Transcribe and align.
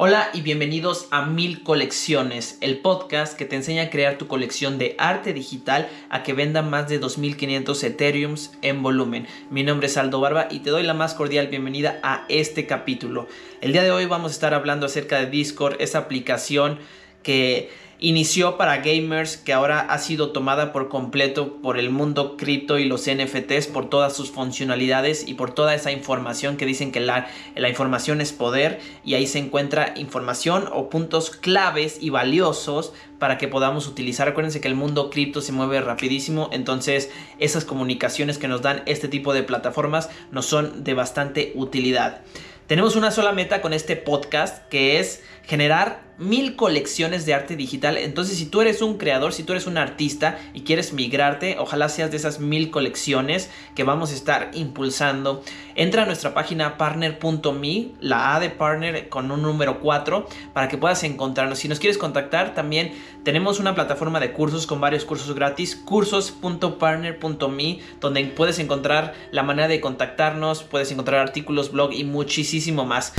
Hola 0.00 0.30
y 0.32 0.42
bienvenidos 0.42 1.08
a 1.10 1.26
Mil 1.26 1.64
Colecciones, 1.64 2.56
el 2.60 2.78
podcast 2.78 3.36
que 3.36 3.46
te 3.46 3.56
enseña 3.56 3.82
a 3.82 3.90
crear 3.90 4.16
tu 4.16 4.28
colección 4.28 4.78
de 4.78 4.94
arte 4.96 5.32
digital 5.32 5.88
a 6.08 6.22
que 6.22 6.34
venda 6.34 6.62
más 6.62 6.88
de 6.88 7.00
2500 7.00 7.82
Ethereums 7.82 8.52
en 8.62 8.84
volumen. 8.84 9.26
Mi 9.50 9.64
nombre 9.64 9.88
es 9.88 9.96
Aldo 9.96 10.20
Barba 10.20 10.46
y 10.52 10.60
te 10.60 10.70
doy 10.70 10.84
la 10.84 10.94
más 10.94 11.14
cordial 11.14 11.48
bienvenida 11.48 11.98
a 12.04 12.26
este 12.28 12.64
capítulo. 12.64 13.26
El 13.60 13.72
día 13.72 13.82
de 13.82 13.90
hoy 13.90 14.06
vamos 14.06 14.30
a 14.30 14.34
estar 14.34 14.54
hablando 14.54 14.86
acerca 14.86 15.18
de 15.18 15.26
Discord, 15.26 15.74
esa 15.80 15.98
aplicación 15.98 16.78
que 17.24 17.68
inició 18.00 18.56
para 18.56 18.78
gamers 18.78 19.36
que 19.36 19.52
ahora 19.52 19.80
ha 19.80 19.98
sido 19.98 20.30
tomada 20.30 20.72
por 20.72 20.88
completo 20.88 21.60
por 21.60 21.78
el 21.78 21.90
mundo 21.90 22.36
cripto 22.36 22.78
y 22.78 22.84
los 22.84 23.08
NFTs 23.08 23.66
por 23.66 23.90
todas 23.90 24.14
sus 24.14 24.30
funcionalidades 24.30 25.26
y 25.26 25.34
por 25.34 25.52
toda 25.52 25.74
esa 25.74 25.90
información 25.90 26.56
que 26.56 26.66
dicen 26.66 26.92
que 26.92 27.00
la, 27.00 27.28
la 27.56 27.68
información 27.68 28.20
es 28.20 28.32
poder 28.32 28.80
y 29.04 29.14
ahí 29.14 29.26
se 29.26 29.38
encuentra 29.38 29.94
información 29.96 30.68
o 30.72 30.90
puntos 30.90 31.30
claves 31.30 31.98
y 32.00 32.10
valiosos 32.10 32.92
para 33.18 33.36
que 33.36 33.48
podamos 33.48 33.88
utilizar. 33.88 34.28
Acuérdense 34.28 34.60
que 34.60 34.68
el 34.68 34.74
mundo 34.76 35.10
cripto 35.10 35.40
se 35.40 35.52
mueve 35.52 35.80
rapidísimo, 35.80 36.50
entonces 36.52 37.10
esas 37.38 37.64
comunicaciones 37.64 38.38
que 38.38 38.48
nos 38.48 38.62
dan 38.62 38.82
este 38.86 39.08
tipo 39.08 39.34
de 39.34 39.42
plataformas 39.42 40.08
nos 40.30 40.46
son 40.46 40.84
de 40.84 40.94
bastante 40.94 41.52
utilidad. 41.56 42.20
Tenemos 42.68 42.96
una 42.96 43.10
sola 43.10 43.32
meta 43.32 43.60
con 43.60 43.72
este 43.72 43.96
podcast 43.96 44.68
que 44.68 45.00
es 45.00 45.22
generar 45.42 46.07
mil 46.18 46.56
colecciones 46.56 47.24
de 47.26 47.34
arte 47.34 47.56
digital. 47.56 47.96
Entonces, 47.96 48.36
si 48.36 48.46
tú 48.46 48.60
eres 48.60 48.82
un 48.82 48.98
creador, 48.98 49.32
si 49.32 49.44
tú 49.44 49.52
eres 49.52 49.66
un 49.66 49.78
artista 49.78 50.38
y 50.52 50.62
quieres 50.62 50.92
migrarte, 50.92 51.56
ojalá 51.58 51.88
seas 51.88 52.10
de 52.10 52.16
esas 52.16 52.40
mil 52.40 52.70
colecciones 52.70 53.50
que 53.74 53.84
vamos 53.84 54.10
a 54.10 54.14
estar 54.14 54.50
impulsando. 54.54 55.42
Entra 55.74 56.02
a 56.02 56.06
nuestra 56.06 56.34
página 56.34 56.76
partner.me, 56.76 57.92
la 58.00 58.34
A 58.34 58.40
de 58.40 58.50
partner 58.50 59.08
con 59.08 59.30
un 59.30 59.42
número 59.42 59.80
4, 59.80 60.26
para 60.52 60.68
que 60.68 60.76
puedas 60.76 61.04
encontrarnos. 61.04 61.60
Si 61.60 61.68
nos 61.68 61.78
quieres 61.78 61.98
contactar, 61.98 62.54
también 62.54 62.92
tenemos 63.22 63.60
una 63.60 63.74
plataforma 63.74 64.20
de 64.20 64.32
cursos 64.32 64.66
con 64.66 64.80
varios 64.80 65.04
cursos 65.04 65.34
gratis, 65.34 65.76
cursos.partner.me, 65.76 67.78
donde 68.00 68.24
puedes 68.24 68.58
encontrar 68.58 69.14
la 69.30 69.44
manera 69.44 69.68
de 69.68 69.80
contactarnos, 69.80 70.64
puedes 70.64 70.90
encontrar 70.90 71.20
artículos, 71.20 71.70
blog 71.70 71.92
y 71.92 72.02
muchísimo 72.04 72.84
más. 72.84 73.12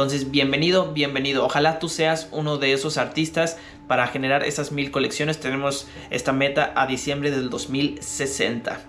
Entonces, 0.00 0.30
bienvenido, 0.30 0.94
bienvenido. 0.94 1.44
Ojalá 1.44 1.78
tú 1.78 1.90
seas 1.90 2.28
uno 2.32 2.56
de 2.56 2.72
esos 2.72 2.96
artistas 2.96 3.58
para 3.86 4.06
generar 4.06 4.44
esas 4.44 4.72
mil 4.72 4.90
colecciones. 4.90 5.40
Tenemos 5.40 5.88
esta 6.08 6.32
meta 6.32 6.72
a 6.74 6.86
diciembre 6.86 7.30
del 7.30 7.50
2060. 7.50 8.80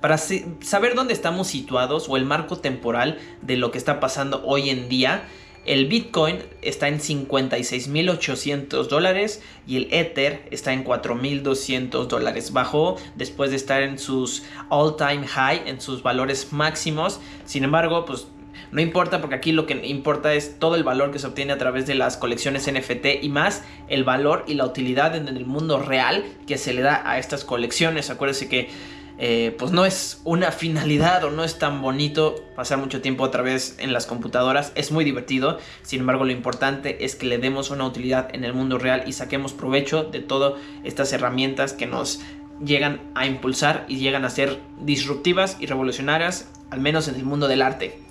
Para 0.00 0.16
saber 0.16 0.94
dónde 0.94 1.12
estamos 1.12 1.48
situados 1.48 2.08
o 2.08 2.16
el 2.16 2.24
marco 2.24 2.58
temporal 2.58 3.18
de 3.42 3.56
lo 3.56 3.72
que 3.72 3.78
está 3.78 3.98
pasando 3.98 4.44
hoy 4.44 4.70
en 4.70 4.88
día, 4.88 5.24
el 5.66 5.86
Bitcoin 5.86 6.38
está 6.62 6.86
en 6.86 7.00
56.800 7.00 8.86
dólares 8.86 9.42
y 9.66 9.78
el 9.78 9.88
Ether 9.90 10.46
está 10.52 10.72
en 10.72 10.84
4.200 10.84 12.06
dólares. 12.06 12.52
Bajó 12.52 12.96
después 13.16 13.50
de 13.50 13.56
estar 13.56 13.82
en 13.82 13.98
sus 13.98 14.44
all 14.68 14.94
time 14.96 15.26
high, 15.26 15.62
en 15.66 15.80
sus 15.80 16.04
valores 16.04 16.52
máximos. 16.52 17.18
Sin 17.44 17.64
embargo, 17.64 18.04
pues 18.04 18.28
no 18.74 18.80
importa 18.80 19.20
porque 19.20 19.36
aquí 19.36 19.52
lo 19.52 19.66
que 19.66 19.86
importa 19.86 20.34
es 20.34 20.58
todo 20.58 20.74
el 20.74 20.82
valor 20.82 21.12
que 21.12 21.20
se 21.20 21.28
obtiene 21.28 21.52
a 21.52 21.58
través 21.58 21.86
de 21.86 21.94
las 21.94 22.16
colecciones 22.16 22.68
NFT 22.68 23.22
y 23.22 23.28
más 23.28 23.62
el 23.86 24.02
valor 24.02 24.44
y 24.48 24.54
la 24.54 24.66
utilidad 24.66 25.14
en 25.14 25.28
el 25.28 25.46
mundo 25.46 25.78
real 25.78 26.24
que 26.48 26.58
se 26.58 26.74
le 26.74 26.82
da 26.82 27.08
a 27.08 27.20
estas 27.20 27.44
colecciones. 27.44 28.10
Acuérdense 28.10 28.48
que 28.48 28.68
eh, 29.16 29.54
pues 29.60 29.70
no 29.70 29.84
es 29.84 30.20
una 30.24 30.50
finalidad 30.50 31.22
o 31.22 31.30
no 31.30 31.44
es 31.44 31.56
tan 31.56 31.82
bonito 31.82 32.34
pasar 32.56 32.78
mucho 32.78 33.00
tiempo 33.00 33.22
otra 33.22 33.42
vez 33.42 33.76
en 33.78 33.92
las 33.92 34.06
computadoras. 34.06 34.72
Es 34.74 34.90
muy 34.90 35.04
divertido. 35.04 35.58
Sin 35.82 36.00
embargo, 36.00 36.24
lo 36.24 36.32
importante 36.32 37.04
es 37.04 37.14
que 37.14 37.26
le 37.26 37.38
demos 37.38 37.70
una 37.70 37.86
utilidad 37.86 38.34
en 38.34 38.42
el 38.42 38.54
mundo 38.54 38.78
real 38.78 39.04
y 39.06 39.12
saquemos 39.12 39.52
provecho 39.52 40.02
de 40.02 40.18
todas 40.18 40.60
estas 40.82 41.12
herramientas 41.12 41.74
que 41.74 41.86
nos 41.86 42.22
llegan 42.60 43.02
a 43.14 43.28
impulsar 43.28 43.84
y 43.86 43.98
llegan 43.98 44.24
a 44.24 44.30
ser 44.30 44.58
disruptivas 44.80 45.58
y 45.60 45.66
revolucionarias, 45.66 46.50
al 46.70 46.80
menos 46.80 47.06
en 47.06 47.14
el 47.14 47.22
mundo 47.22 47.46
del 47.46 47.62
arte. 47.62 48.03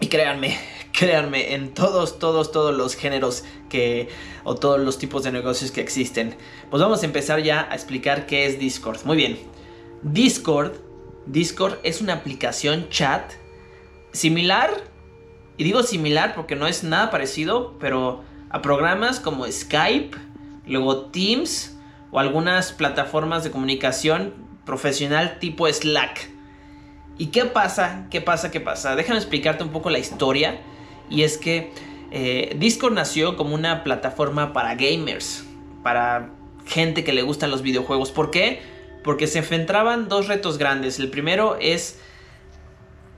Y 0.00 0.08
créanme, 0.08 0.58
créanme, 0.92 1.54
en 1.54 1.74
todos, 1.74 2.18
todos, 2.18 2.52
todos 2.52 2.76
los 2.76 2.94
géneros 2.94 3.44
que, 3.68 4.08
o 4.44 4.54
todos 4.54 4.80
los 4.80 4.98
tipos 4.98 5.24
de 5.24 5.32
negocios 5.32 5.70
que 5.70 5.80
existen. 5.80 6.36
Pues 6.70 6.82
vamos 6.82 7.02
a 7.02 7.06
empezar 7.06 7.42
ya 7.42 7.68
a 7.70 7.74
explicar 7.74 8.26
qué 8.26 8.46
es 8.46 8.58
Discord. 8.58 9.04
Muy 9.04 9.16
bien. 9.16 9.38
Discord, 10.02 10.72
Discord 11.26 11.78
es 11.82 12.00
una 12.00 12.14
aplicación 12.14 12.88
chat 12.88 13.32
similar, 14.12 14.70
y 15.56 15.64
digo 15.64 15.82
similar 15.82 16.34
porque 16.34 16.54
no 16.54 16.66
es 16.66 16.84
nada 16.84 17.10
parecido, 17.10 17.76
pero 17.80 18.22
a 18.50 18.62
programas 18.62 19.20
como 19.20 19.50
Skype, 19.50 20.16
luego 20.66 21.06
Teams 21.06 21.76
o 22.10 22.20
algunas 22.20 22.72
plataformas 22.72 23.44
de 23.44 23.50
comunicación 23.50 24.34
profesional 24.64 25.38
tipo 25.40 25.66
Slack. 25.66 26.30
¿Y 27.18 27.26
qué 27.26 27.44
pasa? 27.44 28.06
¿Qué 28.10 28.20
pasa? 28.20 28.50
¿Qué 28.50 28.60
pasa? 28.60 28.94
Déjame 28.94 29.18
explicarte 29.18 29.64
un 29.64 29.70
poco 29.70 29.90
la 29.90 29.98
historia. 29.98 30.60
Y 31.10 31.22
es 31.22 31.36
que 31.36 31.72
eh, 32.10 32.56
Discord 32.58 32.94
nació 32.94 33.36
como 33.36 33.54
una 33.54 33.82
plataforma 33.82 34.52
para 34.52 34.76
gamers, 34.76 35.44
para 35.82 36.30
gente 36.64 37.02
que 37.02 37.12
le 37.12 37.22
gustan 37.22 37.50
los 37.50 37.62
videojuegos. 37.62 38.12
¿Por 38.12 38.30
qué? 38.30 38.62
Porque 39.02 39.26
se 39.26 39.38
enfrentaban 39.38 40.08
dos 40.08 40.28
retos 40.28 40.58
grandes. 40.58 41.00
El 41.00 41.10
primero 41.10 41.56
es 41.60 41.98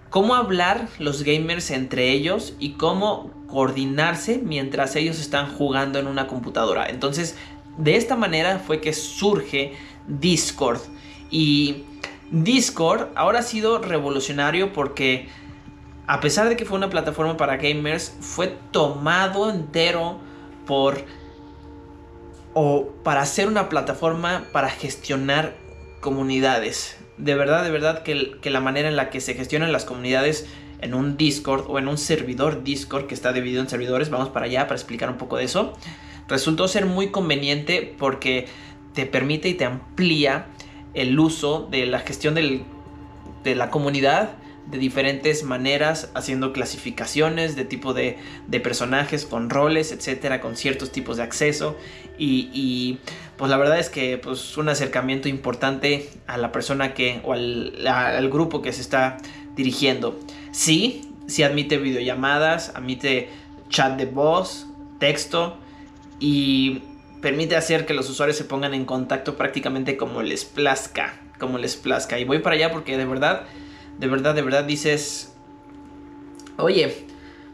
cómo 0.09 0.35
hablar 0.35 0.89
los 0.99 1.23
gamers 1.23 1.71
entre 1.71 2.11
ellos 2.11 2.55
y 2.59 2.73
cómo 2.73 3.31
coordinarse 3.49 4.39
mientras 4.39 4.97
ellos 4.97 5.21
están 5.21 5.55
jugando 5.55 5.99
en 5.99 6.07
una 6.07 6.27
computadora. 6.27 6.89
Entonces, 6.89 7.37
de 7.77 7.97
esta 7.97 8.17
manera 8.17 8.59
fue 8.59 8.81
que 8.81 8.93
surge 8.93 9.75
Discord. 10.07 10.81
Y 11.31 11.85
Discord 12.31 13.09
ahora 13.17 13.41
ha 13.41 13.43
sido 13.43 13.81
revolucionario 13.81 14.73
porque 14.73 15.29
a 16.07 16.21
pesar 16.21 16.49
de 16.49 16.57
que 16.57 16.65
fue 16.65 16.77
una 16.77 16.91
plataforma 16.91 17.37
para 17.37 17.57
gamers, 17.57 18.17
fue 18.21 18.49
tomado 18.73 19.49
entero 19.49 20.19
por 20.67 21.05
o 22.53 22.89
para 23.05 23.25
ser 23.27 23.47
una 23.47 23.69
plataforma 23.69 24.45
para 24.53 24.71
gestionar 24.71 25.55
comunidades. 26.01 26.99
De 27.17 27.37
verdad, 27.37 27.63
de 27.63 27.71
verdad 27.71 28.03
que, 28.03 28.39
que, 28.43 28.51
la 28.51 28.61
manera 28.61 28.89
en 28.89 28.97
la 28.97 29.09
que 29.11 29.21
se 29.21 29.35
gestionan 29.35 29.71
las 29.71 29.85
comunidades 29.85 30.49
en 30.81 30.95
un 30.95 31.17
Discord 31.17 31.67
o 31.69 31.79
en 31.79 31.87
un 31.87 31.97
servidor 31.97 32.65
Discord 32.65 33.07
que 33.07 33.15
está 33.15 33.33
dividido 33.33 33.63
en 33.63 33.69
servidores, 33.69 34.11
vamos 34.11 34.31
para 34.31 34.47
allá 34.47 34.65
para 34.65 34.75
explicar 34.75 35.11
un 35.11 35.17
poco 35.17 35.37
de 35.37 35.45
eso, 35.45 35.75
resultó 36.27 36.67
ser 36.67 36.87
muy 36.87 37.11
conveniente 37.11 37.95
porque 37.99 38.49
te 38.95 39.07
permite 39.07 39.49
y 39.49 39.55
te 39.55 39.65
amplía 39.65 40.47
el 40.95 41.19
uso 41.19 41.69
de 41.71 41.87
la 41.87 42.01
gestión 42.01 42.35
de 42.35 43.55
la 43.55 43.71
comunidad 43.71 44.31
de 44.71 44.79
diferentes 44.79 45.43
maneras, 45.43 46.11
haciendo 46.15 46.53
clasificaciones 46.53 47.57
de 47.57 47.65
tipo 47.65 47.93
de, 47.93 48.19
personajes 48.63 49.25
con 49.25 49.51
roles, 49.51 49.91
etcétera, 49.91 50.41
con 50.41 50.57
ciertos 50.57 50.93
tipos 50.93 51.17
de 51.17 51.25
acceso. 51.25 51.77
Y, 52.19 52.99
pues 53.37 53.51
la 53.51 53.57
verdad 53.57 53.79
es 53.79 53.89
que 53.89 54.19
pues 54.19 54.59
un 54.59 54.69
acercamiento 54.69 55.27
importante 55.27 56.11
a 56.27 56.37
la 56.37 56.53
persona 56.53 56.93
que, 56.93 57.21
o 57.25 57.33
al, 57.33 57.87
al 57.87 58.29
grupo 58.29 58.61
que 58.61 58.73
se 58.73 58.83
está 58.83 59.17
dirigiendo. 59.57 60.21
Sí, 60.53 61.15
sí 61.27 61.43
admite 61.43 61.79
videollamadas, 61.79 62.73
admite 62.75 63.31
chat 63.71 63.97
de 63.97 64.05
voz, 64.05 64.67
texto 64.99 65.57
y 66.19 66.83
permite 67.21 67.57
hacer 67.57 67.87
que 67.87 67.95
los 67.95 68.09
usuarios 68.09 68.37
se 68.37 68.45
pongan 68.45 68.75
en 68.75 68.85
contacto 68.85 69.37
prácticamente 69.37 69.97
como 69.97 70.23
les 70.23 70.45
plazca, 70.45 71.21
como 71.39 71.59
les 71.59 71.77
plazca. 71.77 72.19
Y 72.19 72.25
voy 72.25 72.39
para 72.39 72.57
allá 72.57 72.73
porque 72.73 72.97
de 72.97 73.05
verdad, 73.05 73.43
de 73.99 74.07
verdad, 74.07 74.35
de 74.35 74.43
verdad 74.43 74.65
dices, 74.65 75.33
oye, 76.57 77.07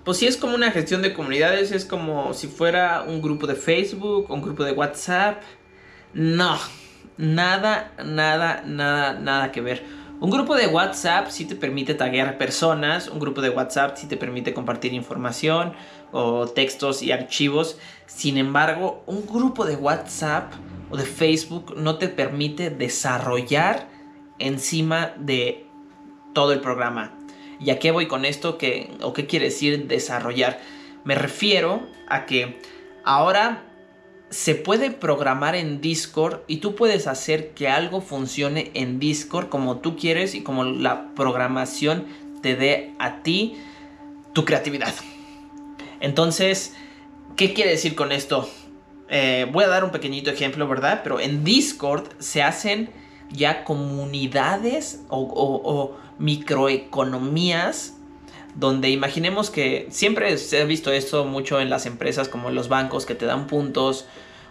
pues 0.05 0.19
si 0.19 0.27
es 0.27 0.37
como 0.37 0.55
una 0.55 0.71
gestión 0.71 1.03
de 1.03 1.13
comunidades, 1.13 1.73
es 1.73 1.85
como 1.85 2.33
si 2.33 2.47
fuera 2.47 3.03
un 3.03 3.21
grupo 3.21 3.47
de 3.47 3.57
Facebook, 3.57 4.31
un 4.31 4.41
grupo 4.41 4.63
de 4.65 4.73
WhatsApp. 4.73 5.43
No, 6.15 6.57
nada, 7.19 7.93
nada, 8.05 8.63
nada, 8.65 9.15
nada 9.15 9.51
que 9.51 9.61
ver. 9.61 9.83
Un 10.19 10.31
grupo 10.31 10.55
de 10.55 10.67
WhatsApp 10.67 11.29
sí 11.29 11.45
te 11.45 11.57
permite 11.57 11.95
taguear 11.95 12.39
personas, 12.39 13.09
un 13.09 13.19
grupo 13.19 13.43
de 13.43 13.51
WhatsApp 13.51 13.97
sí 13.97 14.07
te 14.07 14.17
permite 14.17 14.55
compartir 14.55 14.95
información 14.95 15.75
o 16.13 16.47
textos 16.47 17.03
y 17.03 17.13
archivos. 17.13 17.79
Sin 18.07 18.39
embargo, 18.39 19.03
un 19.07 19.27
grupo 19.27 19.65
de 19.65 19.77
WhatsApp 19.77 20.53
o 20.91 20.97
de 20.97 21.05
Facebook 21.05 21.75
no 21.77 21.99
te 21.99 22.09
permite 22.09 22.71
desarrollar 22.71 23.89
encima 24.39 25.13
de 25.19 25.67
todo 26.35 26.53
el 26.53 26.61
programa. 26.61 27.13
¿Y 27.59 27.71
a 27.71 27.79
qué 27.79 27.91
voy 27.91 28.07
con 28.07 28.25
esto? 28.25 28.59
¿Qué, 28.59 28.91
¿O 29.01 29.13
qué 29.13 29.27
quiere 29.27 29.47
decir 29.47 29.87
desarrollar? 29.87 30.61
Me 31.05 31.15
refiero 31.15 31.87
a 32.09 32.27
que 32.27 32.61
ahora 33.05 33.63
se 34.29 34.55
puede 34.55 34.91
programar 34.91 35.55
en 35.55 35.81
Discord 35.81 36.41
y 36.47 36.59
tú 36.59 36.75
puedes 36.75 37.07
hacer 37.07 37.51
que 37.51 37.69
algo 37.69 38.01
funcione 38.01 38.71
en 38.75 38.99
Discord 38.99 39.49
como 39.49 39.79
tú 39.79 39.97
quieres 39.97 40.35
y 40.35 40.43
como 40.43 40.65
la 40.65 41.15
programación 41.15 42.07
te 42.43 42.57
dé 42.57 42.93
a 42.99 43.23
ti 43.23 43.57
tu 44.33 44.45
creatividad. 44.45 44.95
Entonces, 46.01 46.75
¿qué 47.37 47.53
quiere 47.55 47.71
decir 47.71 47.95
con 47.95 48.13
esto? 48.13 48.49
Eh, 49.09 49.47
voy 49.53 49.65
a 49.65 49.69
dar 49.69 49.85
un 49.85 49.91
pequeñito 49.91 50.31
ejemplo, 50.31 50.67
¿verdad? 50.67 51.01
Pero 51.03 51.21
en 51.21 51.45
Discord 51.45 52.05
se 52.19 52.43
hacen 52.43 52.91
ya 53.31 53.65
comunidades 53.65 55.03
o 55.09 55.97
microeconomías 56.19 57.97
donde 58.57 58.89
imaginemos 58.89 59.51
que 59.51 59.87
siempre 59.91 60.37
se 60.39 60.63
ha 60.63 60.65
visto 60.65 60.91
esto 60.91 61.25
mucho 61.25 61.61
en 61.61 61.69
las 61.69 61.87
empresas 61.87 62.29
como 62.29 62.51
los 62.51 62.69
bancos 62.69 63.05
que 63.05 63.15
te 63.15 63.27
dan 63.27 63.47
puntos 63.47 64.07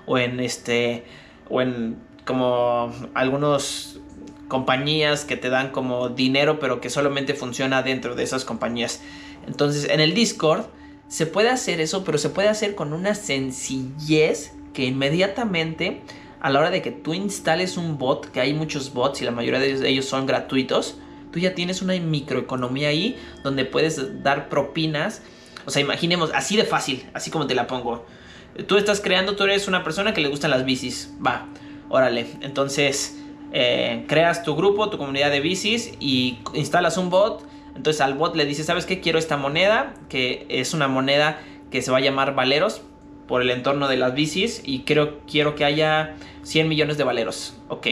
o 0.06 0.18
en 0.20 0.40
este 0.40 1.04
o 1.50 1.62
en 1.62 1.98
como 2.24 2.94
algunos 3.16 4.00
compañías 4.48 5.26
que 5.26 5.38
te 5.38 5.50
dan 5.50 5.72
como 5.72 6.10
dinero 6.10 6.60
pero 6.60 6.82
que 6.82 6.92
solamente 6.92 7.34
funciona 7.34 7.82
dentro 7.82 8.16
de 8.16 8.24
esas 8.24 8.46
compañías. 8.46 9.02
Entonces, 9.48 9.90
en 9.90 10.00
el 10.00 10.14
Discord 10.14 10.66
se 11.08 11.26
puede 11.26 11.50
hacer 11.50 11.82
eso, 11.82 12.04
pero 12.04 12.18
se 12.18 12.30
puede 12.30 12.50
hacer 12.50 12.76
con 12.76 12.94
una 12.94 13.16
sencillez 13.16 14.54
que 14.74 14.86
inmediatamente 14.86 16.02
a 16.40 16.50
la 16.50 16.60
hora 16.60 16.70
de 16.70 16.82
que 16.82 16.92
tú 16.92 17.14
instales 17.14 17.78
un 17.78 17.98
bot, 17.98 18.32
que 18.32 18.40
hay 18.40 18.54
muchos 18.54 18.94
bots 18.94 19.22
y 19.22 19.26
la 19.26 19.32
mayoría 19.32 19.60
de 19.60 19.90
ellos 19.90 20.06
son 20.06 20.26
gratuitos, 20.26 20.98
tú 21.32 21.40
ya 21.40 21.56
tienes 21.56 21.82
una 21.82 21.94
microeconomía 22.00 22.90
ahí 22.90 23.18
donde 23.44 23.66
puedes 23.66 24.22
dar 24.24 24.48
propinas. 24.48 25.22
O 25.66 25.72
sea, 25.72 25.82
imaginemos, 25.82 26.32
así 26.34 26.56
de 26.56 26.64
fácil, 26.64 27.06
así 27.14 27.32
como 27.32 27.48
te 27.48 27.56
la 27.56 27.68
pongo. 27.68 28.06
Tú 28.68 28.78
estás 28.78 29.02
creando, 29.02 29.36
tú 29.36 29.44
eres 29.44 29.68
una 29.68 29.84
persona 29.84 30.14
que 30.14 30.22
le 30.22 30.30
gustan 30.30 30.52
las 30.52 30.66
bicis. 30.66 31.12
Va, 31.26 31.48
órale. 31.90 32.28
Entonces, 32.42 33.18
eh, 33.52 34.06
creas 34.08 34.44
tu 34.44 34.56
grupo, 34.56 34.90
tu 34.90 34.98
comunidad 34.98 35.32
de 35.32 35.40
bicis 35.40 35.94
y 36.00 36.40
instalas 36.54 36.98
un 36.98 37.10
bot. 37.10 37.44
Entonces 37.76 38.02
al 38.02 38.14
bot 38.14 38.36
le 38.36 38.46
dices, 38.46 38.66
¿sabes 38.66 38.86
qué? 38.86 39.02
Quiero 39.02 39.20
esta 39.20 39.38
moneda, 39.38 39.94
que 40.10 40.46
es 40.50 40.74
una 40.74 40.88
moneda 40.88 41.40
que 41.72 41.82
se 41.82 41.92
va 41.92 41.98
a 41.98 42.02
llamar 42.02 42.36
Valeros 42.36 42.82
por 43.28 43.42
el 43.42 43.50
entorno 43.50 43.88
de 43.88 43.98
las 43.98 44.14
bicis 44.14 44.62
y 44.64 44.82
creo, 44.82 45.20
quiero 45.30 45.56
que 45.56 45.66
haya 45.66 46.16
100 46.44 46.70
millones 46.70 46.98
de 46.98 47.04
Valeros. 47.04 47.56
Ok. 47.68 47.88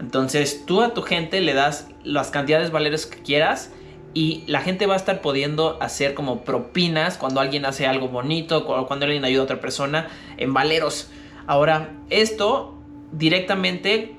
Entonces 0.00 0.64
tú 0.66 0.82
a 0.82 0.94
tu 0.94 1.02
gente 1.02 1.40
le 1.40 1.54
das 1.54 1.88
las 2.02 2.30
cantidades 2.30 2.68
de 2.68 2.72
valeros 2.72 3.06
que 3.06 3.22
quieras 3.22 3.72
y 4.14 4.42
la 4.46 4.60
gente 4.60 4.86
va 4.86 4.94
a 4.94 4.96
estar 4.96 5.20
pudiendo 5.20 5.80
hacer 5.80 6.14
como 6.14 6.42
propinas 6.42 7.16
cuando 7.16 7.40
alguien 7.40 7.64
hace 7.64 7.86
algo 7.86 8.08
bonito, 8.08 8.64
cuando 8.86 9.06
alguien 9.06 9.24
ayuda 9.24 9.42
a 9.42 9.44
otra 9.44 9.60
persona 9.60 10.08
en 10.36 10.52
valeros. 10.52 11.10
Ahora, 11.46 11.92
esto 12.10 12.78
directamente 13.12 14.16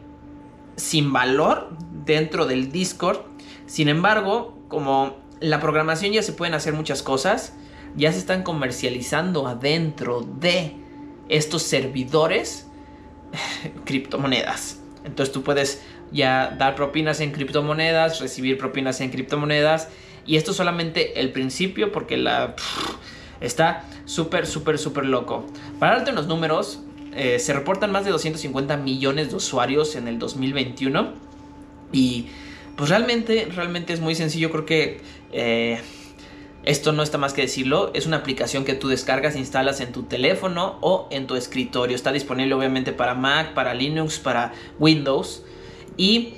sin 0.78 1.12
valor 1.12 1.70
dentro 2.06 2.46
del 2.46 2.72
Discord. 2.72 3.20
Sin 3.66 3.90
embargo, 3.90 4.58
como 4.74 5.18
la 5.40 5.60
programación 5.60 6.14
ya 6.14 6.24
se 6.24 6.34
pueden 6.34 6.56
hacer 6.56 6.74
muchas 6.74 7.04
cosas, 7.04 7.54
ya 7.96 8.12
se 8.12 8.18
están 8.18 8.42
comercializando 8.42 9.48
adentro 9.48 10.22
de 10.22 10.76
estos 11.30 11.62
servidores 11.62 12.66
criptomonedas. 13.86 14.80
Entonces 15.06 15.32
tú 15.32 15.44
puedes 15.44 15.84
ya 16.12 16.56
dar 16.58 16.74
propinas 16.74 17.20
en 17.20 17.32
criptomonedas, 17.32 18.20
recibir 18.20 18.58
propinas 18.58 19.00
en 19.02 19.12
criptomonedas. 19.12 19.90
Y 20.26 20.38
esto 20.38 20.52
es 20.52 20.58
solamente 20.58 21.20
el 21.20 21.32
principio 21.32 21.92
porque 21.92 22.18
la... 22.18 22.56
está 23.42 23.84
súper, 24.06 24.48
súper, 24.48 24.80
súper 24.80 25.06
loco. 25.06 25.46
Para 25.78 25.98
darte 25.98 26.12
unos 26.12 26.26
números, 26.26 26.80
eh, 27.16 27.38
se 27.38 27.54
reportan 27.54 27.92
más 27.92 28.06
de 28.06 28.12
250 28.12 28.76
millones 28.78 29.30
de 29.30 29.36
usuarios 29.36 29.96
en 29.96 30.08
el 30.08 30.18
2021. 30.18 31.14
Y 31.92 32.28
pues 32.76 32.90
realmente, 32.90 33.48
realmente 33.54 33.94
es 33.94 34.00
muy 34.00 34.16
sencillo. 34.16 34.52
Creo 34.52 34.66
que... 34.66 35.02
Eh, 35.32 35.80
esto 36.66 36.94
no 36.94 37.04
está 37.04 37.18
más 37.18 37.34
que 37.34 37.42
decirlo, 37.42 37.92
es 37.94 38.06
una 38.06 38.16
aplicación 38.16 38.64
que 38.64 38.74
tú 38.74 38.88
descargas, 38.88 39.36
instalas 39.36 39.82
en 39.82 39.92
tu 39.92 40.04
teléfono 40.04 40.78
o 40.80 41.10
en 41.12 41.28
tu 41.28 41.36
escritorio. 41.36 41.94
Está 41.94 42.14
disponible 42.14 42.54
obviamente 42.54 42.94
para 42.94 43.16
Mac, 43.16 43.54
para 43.54 43.74
Linux, 43.74 44.18
para 44.18 44.54
Windows. 44.80 45.44
Y 45.98 46.36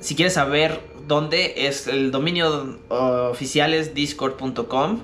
si 0.00 0.14
quieres 0.14 0.34
saber 0.34 0.82
dónde 1.06 1.66
es 1.66 1.86
el 1.86 2.10
dominio 2.10 2.78
oficial 2.90 3.72
es 3.72 3.94
discord.com. 3.94 5.00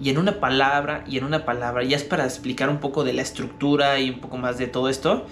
Y 0.00 0.10
en 0.10 0.18
una 0.18 0.40
palabra, 0.40 1.04
y 1.08 1.18
en 1.18 1.24
una 1.24 1.44
palabra, 1.44 1.84
ya 1.84 1.96
es 1.96 2.04
para 2.04 2.24
explicar 2.24 2.68
un 2.68 2.78
poco 2.78 3.04
de 3.04 3.12
la 3.12 3.22
estructura 3.22 3.98
y 4.00 4.10
un 4.10 4.20
poco 4.20 4.36
más 4.36 4.58
de 4.58 4.66
todo 4.66 4.88
esto, 4.88 5.26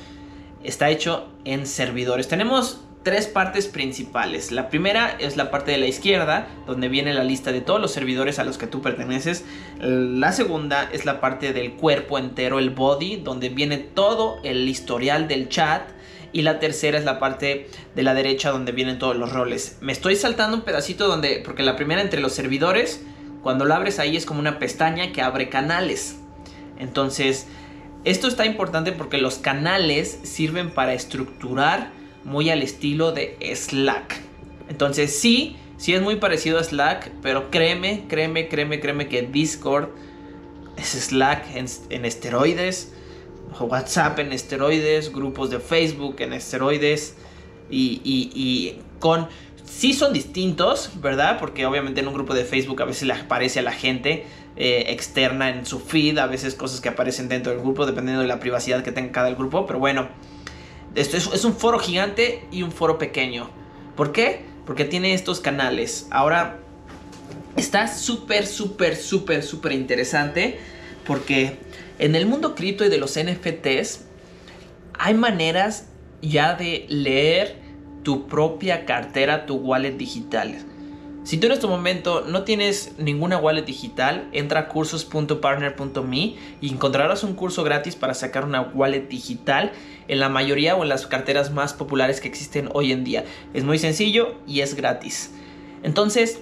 está 0.62 0.90
hecho 0.90 1.28
en 1.44 1.66
servidores. 1.66 2.28
Tenemos 2.28 2.80
tres 3.02 3.26
partes 3.26 3.66
principales. 3.66 4.52
La 4.52 4.68
primera 4.68 5.16
es 5.18 5.36
la 5.36 5.50
parte 5.50 5.72
de 5.72 5.78
la 5.78 5.86
izquierda, 5.86 6.48
donde 6.66 6.88
viene 6.88 7.12
la 7.14 7.24
lista 7.24 7.52
de 7.52 7.60
todos 7.60 7.80
los 7.80 7.92
servidores 7.92 8.38
a 8.38 8.44
los 8.44 8.58
que 8.58 8.66
tú 8.66 8.80
perteneces. 8.80 9.44
La 9.80 10.32
segunda 10.32 10.88
es 10.92 11.04
la 11.04 11.20
parte 11.20 11.52
del 11.52 11.72
cuerpo 11.72 12.18
entero, 12.18 12.58
el 12.58 12.70
body, 12.70 13.16
donde 13.16 13.48
viene 13.48 13.78
todo 13.78 14.38
el 14.44 14.68
historial 14.68 15.28
del 15.28 15.48
chat. 15.48 15.82
Y 16.34 16.42
la 16.42 16.60
tercera 16.60 16.96
es 16.96 17.04
la 17.04 17.18
parte 17.18 17.68
de 17.94 18.02
la 18.02 18.14
derecha 18.14 18.50
donde 18.50 18.72
vienen 18.72 18.98
todos 18.98 19.16
los 19.16 19.32
roles. 19.32 19.76
Me 19.82 19.92
estoy 19.92 20.16
saltando 20.16 20.56
un 20.56 20.62
pedacito 20.62 21.06
donde, 21.06 21.42
porque 21.44 21.62
la 21.62 21.76
primera 21.76 22.00
entre 22.00 22.22
los 22.22 22.32
servidores, 22.32 23.04
cuando 23.42 23.66
lo 23.66 23.74
abres 23.74 23.98
ahí 23.98 24.16
es 24.16 24.24
como 24.24 24.40
una 24.40 24.58
pestaña 24.58 25.12
que 25.12 25.20
abre 25.20 25.50
canales. 25.50 26.16
Entonces, 26.78 27.48
esto 28.04 28.28
está 28.28 28.46
importante 28.46 28.92
porque 28.92 29.18
los 29.18 29.36
canales 29.38 30.20
sirven 30.22 30.70
para 30.70 30.94
estructurar 30.94 31.90
muy 32.24 32.50
al 32.50 32.62
estilo 32.62 33.12
de 33.12 33.36
Slack. 33.54 34.20
Entonces 34.68 35.18
sí, 35.18 35.56
sí 35.76 35.94
es 35.94 36.02
muy 36.02 36.16
parecido 36.16 36.58
a 36.58 36.64
Slack, 36.64 37.10
pero 37.22 37.50
créeme, 37.50 38.04
créeme, 38.08 38.48
créeme, 38.48 38.80
créeme 38.80 39.08
que 39.08 39.22
Discord 39.22 39.88
es 40.76 40.90
Slack 40.90 41.44
en, 41.54 42.04
esteroides, 42.04 42.94
WhatsApp 43.60 44.18
en 44.18 44.32
esteroides, 44.32 45.12
grupos 45.12 45.50
de 45.50 45.60
Facebook 45.60 46.16
en 46.20 46.32
esteroides 46.32 47.16
y, 47.70 48.00
y, 48.04 48.80
con... 48.98 49.28
Sí 49.64 49.94
son 49.94 50.12
distintos, 50.12 50.90
¿verdad? 51.00 51.38
Porque 51.38 51.64
obviamente 51.64 52.00
en 52.00 52.08
un 52.08 52.12
grupo 52.12 52.34
de 52.34 52.44
Facebook 52.44 52.82
a 52.82 52.84
veces 52.84 53.04
le 53.04 53.14
aparece 53.14 53.60
a 53.60 53.62
la 53.62 53.72
gente 53.72 54.26
eh, 54.56 54.86
externa 54.88 55.48
en 55.48 55.64
su 55.64 55.80
feed, 55.80 56.18
a 56.18 56.26
veces 56.26 56.54
cosas 56.54 56.82
que 56.82 56.90
aparecen 56.90 57.28
dentro 57.28 57.52
del 57.52 57.62
grupo, 57.62 57.86
dependiendo 57.86 58.20
de 58.20 58.28
la 58.28 58.38
privacidad 58.38 58.82
que 58.82 58.92
tenga 58.92 59.12
cada 59.12 59.30
grupo, 59.30 59.66
pero 59.66 59.78
bueno. 59.78 60.08
Esto 60.94 61.16
es, 61.16 61.44
un 61.44 61.54
foro 61.54 61.78
gigante 61.78 62.46
y 62.50 62.62
un 62.62 62.72
foro 62.72 62.98
pequeño. 62.98 63.48
¿Por 63.96 64.12
qué? 64.12 64.44
Porque 64.66 64.84
tiene 64.84 65.14
estos 65.14 65.40
canales. 65.40 66.06
Ahora, 66.10 66.58
está 67.56 67.88
súper, 67.88 68.46
súper, 68.46 68.96
súper, 68.96 69.42
súper 69.42 69.72
interesante. 69.72 70.58
Porque 71.06 71.58
en 71.98 72.14
el 72.14 72.26
mundo 72.26 72.54
cripto 72.54 72.84
y 72.84 72.88
de 72.88 72.98
los 72.98 73.18
NFTs, 73.18 74.02
hay 74.98 75.14
maneras 75.14 75.86
ya 76.20 76.54
de 76.54 76.86
leer 76.88 77.56
tu 78.02 78.28
propia 78.28 78.84
cartera, 78.84 79.46
tu 79.46 79.56
wallet 79.56 79.92
digital. 79.92 80.58
Si 81.24 81.38
tú 81.38 81.46
en 81.46 81.52
este 81.52 81.68
momento 81.68 82.24
no 82.26 82.42
tienes 82.42 82.94
ninguna 82.98 83.38
wallet 83.38 83.62
digital, 83.62 84.28
entra 84.32 84.60
a 84.60 84.68
cursos.partner.me 84.68 86.34
y 86.60 86.68
encontrarás 86.68 87.22
un 87.22 87.34
curso 87.34 87.62
gratis 87.62 87.94
para 87.94 88.14
sacar 88.14 88.44
una 88.44 88.62
wallet 88.62 89.08
digital 89.08 89.70
en 90.08 90.18
la 90.18 90.28
mayoría 90.28 90.74
o 90.74 90.82
en 90.82 90.88
las 90.88 91.06
carteras 91.06 91.52
más 91.52 91.74
populares 91.74 92.20
que 92.20 92.26
existen 92.26 92.70
hoy 92.74 92.90
en 92.90 93.04
día. 93.04 93.24
Es 93.54 93.62
muy 93.62 93.78
sencillo 93.78 94.34
y 94.48 94.60
es 94.60 94.74
gratis. 94.74 95.32
Entonces, 95.84 96.40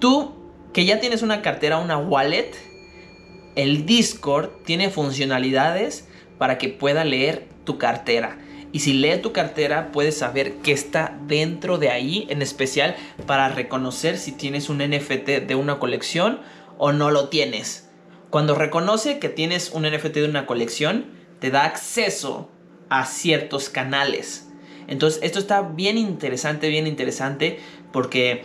tú 0.00 0.32
que 0.72 0.84
ya 0.84 0.98
tienes 0.98 1.22
una 1.22 1.40
cartera, 1.40 1.78
una 1.78 1.96
wallet, 1.96 2.50
el 3.54 3.86
Discord 3.86 4.50
tiene 4.64 4.90
funcionalidades 4.90 6.08
para 6.38 6.58
que 6.58 6.68
pueda 6.68 7.04
leer 7.04 7.46
tu 7.64 7.78
cartera. 7.78 8.38
Y 8.72 8.80
si 8.80 8.92
lee 8.92 9.18
tu 9.22 9.32
cartera, 9.32 9.90
puedes 9.92 10.18
saber 10.18 10.56
qué 10.62 10.72
está 10.72 11.18
dentro 11.26 11.78
de 11.78 11.90
ahí, 11.90 12.26
en 12.30 12.42
especial 12.42 12.96
para 13.26 13.48
reconocer 13.48 14.18
si 14.18 14.32
tienes 14.32 14.68
un 14.68 14.78
NFT 14.78 15.46
de 15.46 15.54
una 15.54 15.78
colección 15.78 16.40
o 16.78 16.92
no 16.92 17.10
lo 17.10 17.28
tienes. 17.28 17.88
Cuando 18.30 18.54
reconoce 18.54 19.18
que 19.18 19.28
tienes 19.28 19.70
un 19.70 19.82
NFT 19.84 20.14
de 20.14 20.28
una 20.28 20.46
colección, 20.46 21.06
te 21.38 21.50
da 21.50 21.64
acceso 21.64 22.50
a 22.88 23.06
ciertos 23.06 23.68
canales. 23.68 24.48
Entonces, 24.88 25.20
esto 25.22 25.38
está 25.38 25.62
bien 25.62 25.98
interesante, 25.98 26.68
bien 26.68 26.86
interesante, 26.86 27.58
porque, 27.92 28.44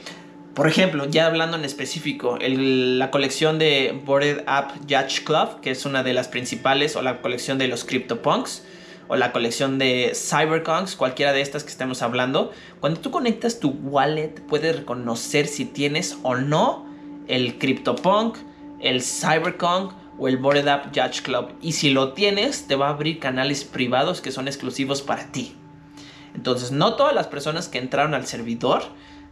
por 0.53 0.67
ejemplo, 0.67 1.05
ya 1.09 1.27
hablando 1.27 1.57
en 1.57 1.65
específico, 1.65 2.37
la 2.39 3.11
colección 3.11 3.59
de 3.59 3.99
Boarded 4.05 4.43
App 4.47 4.71
Judge 4.89 5.23
Club, 5.23 5.61
que 5.61 5.71
es 5.71 5.85
una 5.85 6.03
de 6.03 6.13
las 6.13 6.27
principales, 6.27 6.95
o 6.95 7.01
la 7.01 7.21
colección 7.21 7.57
de 7.57 7.67
los 7.67 7.83
CryptoPunks, 7.83 8.63
o 9.11 9.17
la 9.17 9.33
colección 9.33 9.77
de 9.77 10.13
Cyberconks, 10.15 10.95
cualquiera 10.95 11.33
de 11.33 11.41
estas 11.41 11.65
que 11.65 11.69
estemos 11.69 12.01
hablando, 12.01 12.53
cuando 12.79 13.01
tú 13.01 13.11
conectas 13.11 13.59
tu 13.59 13.71
wallet 13.71 14.35
puedes 14.47 14.73
reconocer 14.73 15.47
si 15.47 15.65
tienes 15.65 16.17
o 16.23 16.37
no 16.37 16.85
el 17.27 17.57
CryptoPunk, 17.57 18.37
el 18.79 19.01
Cyberconk 19.01 19.91
o 20.17 20.29
el 20.29 20.37
Bored 20.37 20.65
Up 20.65 20.93
Judge 20.95 21.23
Club. 21.23 21.49
Y 21.61 21.73
si 21.73 21.89
lo 21.89 22.13
tienes, 22.13 22.67
te 22.67 22.77
va 22.77 22.87
a 22.87 22.91
abrir 22.91 23.19
canales 23.19 23.65
privados 23.65 24.21
que 24.21 24.31
son 24.31 24.47
exclusivos 24.47 25.01
para 25.01 25.29
ti. 25.29 25.57
Entonces, 26.33 26.71
no 26.71 26.93
todas 26.95 27.13
las 27.13 27.27
personas 27.27 27.67
que 27.67 27.79
entraron 27.79 28.13
al 28.13 28.25
servidor 28.25 28.83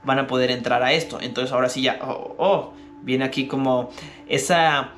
van 0.04 0.20
a 0.20 0.28
poder 0.28 0.52
entrar 0.52 0.84
a 0.84 0.92
esto. 0.92 1.22
Entonces, 1.22 1.54
ahora 1.54 1.70
sí 1.70 1.84
ya, 1.84 2.00
oh, 2.02 2.36
oh 2.38 2.74
viene 3.02 3.24
aquí 3.24 3.48
como 3.48 3.92
esa, 4.28 4.92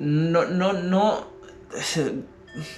no, 0.00 0.46
no, 0.46 0.72
no, 0.72 1.28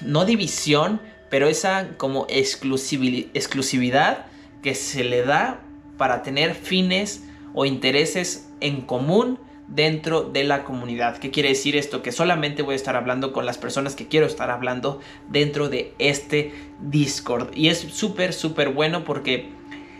no 0.02 0.24
división, 0.26 1.00
pero 1.30 1.48
esa 1.48 1.96
como 1.96 2.26
exclusividad 2.28 4.26
que 4.62 4.74
se 4.74 5.04
le 5.04 5.22
da 5.22 5.60
para 5.96 6.22
tener 6.22 6.54
fines 6.54 7.24
o 7.54 7.64
intereses 7.64 8.48
en 8.60 8.82
común 8.82 9.38
dentro 9.68 10.22
de 10.22 10.44
la 10.44 10.64
comunidad. 10.64 11.18
¿Qué 11.18 11.30
quiere 11.30 11.50
decir 11.50 11.76
esto? 11.76 12.02
Que 12.02 12.10
solamente 12.10 12.62
voy 12.62 12.72
a 12.72 12.76
estar 12.76 12.96
hablando 12.96 13.32
con 13.32 13.44
las 13.44 13.58
personas 13.58 13.94
que 13.94 14.08
quiero 14.08 14.26
estar 14.26 14.50
hablando 14.50 15.00
dentro 15.28 15.68
de 15.68 15.94
este 15.98 16.54
Discord. 16.80 17.50
Y 17.54 17.68
es 17.68 17.78
súper, 17.78 18.32
súper 18.32 18.70
bueno 18.70 19.04
porque 19.04 19.50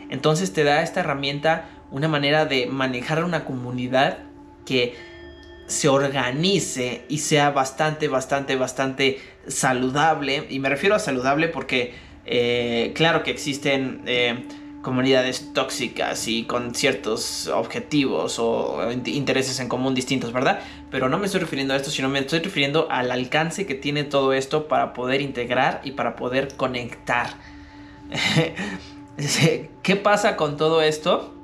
entonces 0.09 0.53
te 0.53 0.65
da 0.65 0.83
esta 0.83 1.01
herramienta 1.01 1.69
una 1.91 2.09
manera 2.09 2.47
de 2.47 2.67
manejar 2.67 3.25
una 3.25 3.45
comunidad 3.45 4.19
que 4.65 4.95
se 5.69 5.89
organice 5.89 7.05
y 7.09 7.19
sea 7.19 7.51
bastante, 7.51 8.09
bastante, 8.09 8.57
bastante 8.57 9.21
saludable. 9.47 10.47
Y 10.49 10.59
me 10.59 10.69
refiero 10.69 10.97
a 10.97 10.99
saludable 10.99 11.49
porque, 11.49 11.95
eh, 12.27 12.93
claro 12.95 13.23
que 13.23 13.31
existen 13.31 14.03
eh, 14.07 14.45
comunidades 14.83 15.53
tóxicas 15.53 16.27
y 16.27 16.45
con 16.45 16.75
ciertos 16.75 17.49
objetivos 17.49 18.39
o 18.39 18.81
intereses 19.05 19.61
en 19.61 19.69
común 19.69 19.95
distintos, 19.95 20.33
¿verdad? 20.33 20.61
Pero 20.91 21.11
no 21.11 21.19
me 21.19 21.27
estoy 21.27 21.41
refiriendo 21.41 21.75
a 21.75 21.77
esto, 21.77 21.91
sino 21.91 22.09
me 22.09 22.21
estoy 22.21 22.39
refiriendo 22.39 22.91
al 22.91 23.11
alcance 23.11 23.67
que 23.67 23.75
tiene 23.75 24.05
todo 24.05 24.33
esto 24.33 24.69
para 24.69 24.95
poder 24.95 25.21
integrar 25.21 25.83
y 25.85 25.93
para 25.93 26.17
poder 26.17 26.57
conectar. 26.57 27.29
¿Qué 29.83 29.97
pasa 29.97 30.37
con 30.37 30.57
todo 30.57 30.81
esto? 30.81 31.35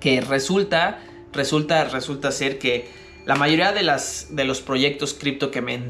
Que 0.00 0.20
resulta, 0.20 0.98
resulta, 1.32 1.84
resulta 1.84 2.32
ser 2.32 2.58
que 2.58 3.01
la 3.24 3.36
mayoría 3.36 3.72
de, 3.72 3.82
las, 3.82 4.28
de 4.30 4.44
los 4.44 4.60
proyectos 4.60 5.14
cripto 5.14 5.50
que 5.50 5.62
me, 5.62 5.80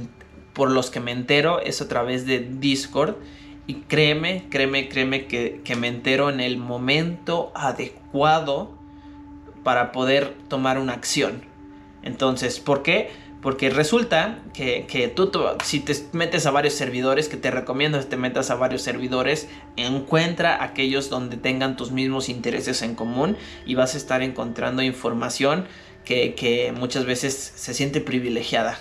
por 0.52 0.70
los 0.70 0.90
que 0.90 1.00
me 1.00 1.12
entero 1.12 1.60
es 1.60 1.80
a 1.80 1.88
través 1.88 2.26
de 2.26 2.40
Discord. 2.40 3.16
Y 3.66 3.74
créeme, 3.82 4.48
créeme, 4.50 4.88
créeme 4.88 5.26
que, 5.26 5.62
me 5.78 5.88
entero 5.88 6.28
en 6.30 6.40
el 6.40 6.58
momento 6.58 7.52
adecuado 7.54 8.72
para 9.62 9.92
poder 9.92 10.34
tomar 10.48 10.78
una 10.78 10.94
acción. 10.94 11.42
Entonces, 12.02 12.58
¿por 12.58 12.82
qué? 12.82 13.10
Porque 13.42 13.70
resulta 13.70 14.38
que, 14.54 14.86
que 14.86 15.08
tú, 15.08 15.32
si 15.64 15.80
te 15.80 15.94
metes 16.12 16.46
a 16.46 16.52
varios 16.52 16.74
servidores, 16.74 17.28
que 17.28 17.36
te 17.36 17.50
recomiendo 17.50 17.98
que 17.98 18.04
te 18.04 18.16
metas 18.16 18.50
a 18.50 18.54
varios 18.54 18.82
servidores, 18.82 19.48
encuentra 19.76 20.62
aquellos 20.62 21.10
donde 21.10 21.36
tengan 21.36 21.76
tus 21.76 21.90
mismos 21.90 22.28
intereses 22.28 22.82
en 22.82 22.94
común 22.94 23.36
y 23.66 23.74
vas 23.74 23.94
a 23.94 23.98
estar 23.98 24.22
encontrando 24.22 24.80
información 24.80 25.66
que, 26.04 26.72
muchas 26.76 27.04
veces 27.04 27.52
se 27.54 27.74
siente 27.74 28.00
privilegiada. 28.00 28.78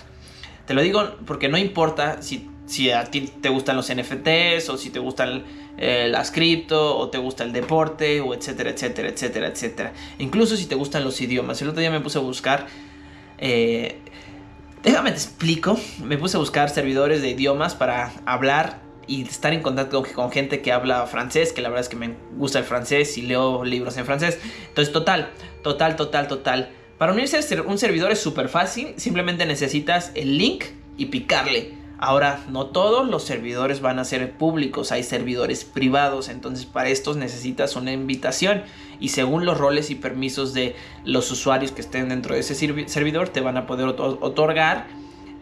Te 0.66 0.74
lo 0.74 0.82
digo 0.82 1.16
porque 1.26 1.48
no 1.48 1.58
importa 1.58 2.22
si, 2.22 2.48
si 2.66 2.90
a 2.90 3.04
ti 3.06 3.32
te 3.40 3.48
gustan 3.48 3.76
los 3.76 3.92
NFTs 3.92 4.68
o 4.68 4.76
si 4.76 4.90
te 4.90 4.98
gustan 4.98 5.44
eh, 5.76 6.08
las 6.08 6.30
cripto 6.30 6.96
o 6.96 7.10
te 7.10 7.18
gusta 7.18 7.44
el 7.44 7.52
deporte 7.52 8.20
o 8.20 8.34
etcétera, 8.34 8.70
etcétera, 8.70 9.08
etcétera, 9.08 9.48
etcétera. 9.48 9.92
Incluso 10.18 10.56
si 10.56 10.66
te 10.66 10.74
gustan 10.74 11.04
los 11.04 11.20
idiomas. 11.20 11.60
El 11.62 11.68
otro 11.68 11.80
día 11.80 11.90
me 11.90 12.00
puse 12.00 12.18
a 12.18 12.22
buscar... 12.22 12.66
Eh, 13.38 13.98
déjame 14.82 15.10
te 15.10 15.16
explico. 15.16 15.78
Me 16.04 16.18
puse 16.18 16.36
a 16.36 16.40
buscar 16.40 16.70
servidores 16.70 17.22
de 17.22 17.30
idiomas 17.30 17.74
para 17.74 18.12
hablar 18.26 18.80
y 19.06 19.22
estar 19.22 19.52
en 19.52 19.62
contacto 19.62 20.02
con, 20.14 20.30
gente 20.30 20.62
que 20.62 20.72
habla 20.72 21.06
francés, 21.06 21.52
que 21.52 21.60
la 21.60 21.68
verdad 21.68 21.82
es 21.82 21.88
que 21.88 21.96
me 21.96 22.14
gusta 22.36 22.58
el 22.58 22.64
francés 22.64 23.18
y 23.18 23.22
leo 23.22 23.64
libros 23.64 23.96
en 23.96 24.06
francés. 24.06 24.38
Entonces, 24.68 24.92
total, 24.92 25.30
total, 25.62 25.96
total, 25.96 26.28
total. 26.28 26.70
Para 26.98 27.12
unirse 27.12 27.38
a 27.38 27.62
un 27.62 27.78
servidor 27.78 28.12
es 28.12 28.20
súper 28.20 28.48
fácil, 28.48 28.94
simplemente 28.96 29.44
necesitas 29.44 30.12
el 30.14 30.38
link 30.38 30.64
y 30.96 31.06
picarle. 31.06 31.81
Ahora, 32.04 32.40
no 32.48 32.66
todos 32.66 33.08
los 33.08 33.22
servidores 33.22 33.80
van 33.80 34.00
a 34.00 34.04
ser 34.04 34.32
públicos, 34.32 34.90
hay 34.90 35.04
servidores 35.04 35.64
privados, 35.64 36.28
entonces 36.28 36.66
para 36.66 36.88
estos 36.88 37.16
necesitas 37.16 37.76
una 37.76 37.92
invitación 37.92 38.64
y 38.98 39.10
según 39.10 39.44
los 39.44 39.56
roles 39.56 39.88
y 39.92 39.94
permisos 39.94 40.52
de 40.52 40.74
los 41.04 41.30
usuarios 41.30 41.70
que 41.70 41.80
estén 41.80 42.08
dentro 42.08 42.34
de 42.34 42.40
ese 42.40 42.56
servidor 42.56 43.28
te 43.28 43.40
van 43.40 43.56
a 43.56 43.68
poder 43.68 43.86
otorgar 43.86 44.88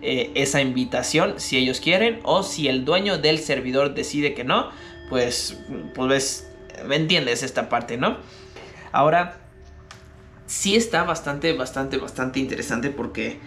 eh, 0.03 0.33
esa 0.35 0.61
invitación 0.61 1.41
si 1.41 1.57
ellos 1.57 1.81
quieren 1.81 2.21
o 2.25 2.43
si 2.43 2.69
el 2.69 2.85
dueño 2.85 3.17
del 3.17 3.39
servidor 3.39 3.95
decide 3.95 4.35
que 4.35 4.45
no, 4.45 4.69
pues, 5.09 5.59
pues 5.95 6.47
me 6.87 6.97
entiendes 6.97 7.43
esta 7.43 7.71
parte, 7.71 7.97
¿no? 7.97 8.19
Ahora, 8.93 9.39
sí 10.45 10.77
está 10.77 11.05
bastante, 11.05 11.55
bastante, 11.55 11.97
bastante 11.97 12.39
interesante 12.39 12.91
porque, 12.91 13.41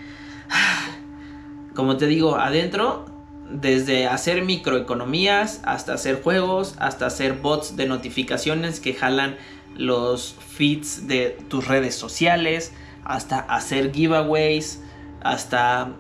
como 1.76 1.98
te 1.98 2.08
digo, 2.08 2.38
adentro, 2.38 3.06
desde 3.50 4.08
hacer 4.08 4.44
microeconomías 4.44 5.62
hasta 5.64 5.94
hacer 5.94 6.22
juegos, 6.22 6.76
hasta 6.80 7.06
hacer 7.06 7.34
bots 7.34 7.76
de 7.76 7.88
notificaciones 7.88 8.80
que 8.80 8.94
jalan 8.94 9.38
los 9.76 10.36
feeds 10.56 11.08
de 11.08 11.38
tus 11.50 11.68
redes 11.68 11.96
sociales, 11.96 12.74
hasta 13.04 13.40
hacer 13.40 13.92
giveaways, 13.94 14.82
hasta... 15.22 15.94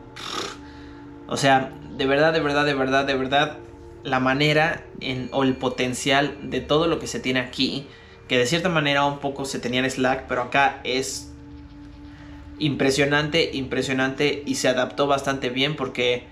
O 1.27 1.37
sea, 1.37 1.71
de 1.95 2.05
verdad, 2.05 2.33
de 2.33 2.39
verdad, 2.39 2.65
de 2.65 2.73
verdad, 2.73 3.05
de 3.05 3.15
verdad, 3.15 3.57
la 4.03 4.19
manera 4.19 4.85
en, 4.99 5.29
o 5.31 5.43
el 5.43 5.55
potencial 5.55 6.37
de 6.49 6.59
todo 6.61 6.87
lo 6.87 6.99
que 6.99 7.07
se 7.07 7.19
tiene 7.19 7.39
aquí 7.39 7.87
que 8.27 8.37
de 8.37 8.45
cierta 8.45 8.69
manera 8.69 9.05
un 9.05 9.19
poco 9.19 9.45
se 9.45 9.59
tenía 9.59 9.81
en 9.81 9.89
Slack, 9.89 10.27
pero 10.27 10.43
acá 10.43 10.79
es 10.83 11.32
impresionante, 12.63 13.51
impresionante 13.53 14.43
y 14.45 14.55
se 14.55 14.69
adaptó 14.69 15.07
bastante 15.07 15.49
bien 15.49 15.75
porque 15.75 16.25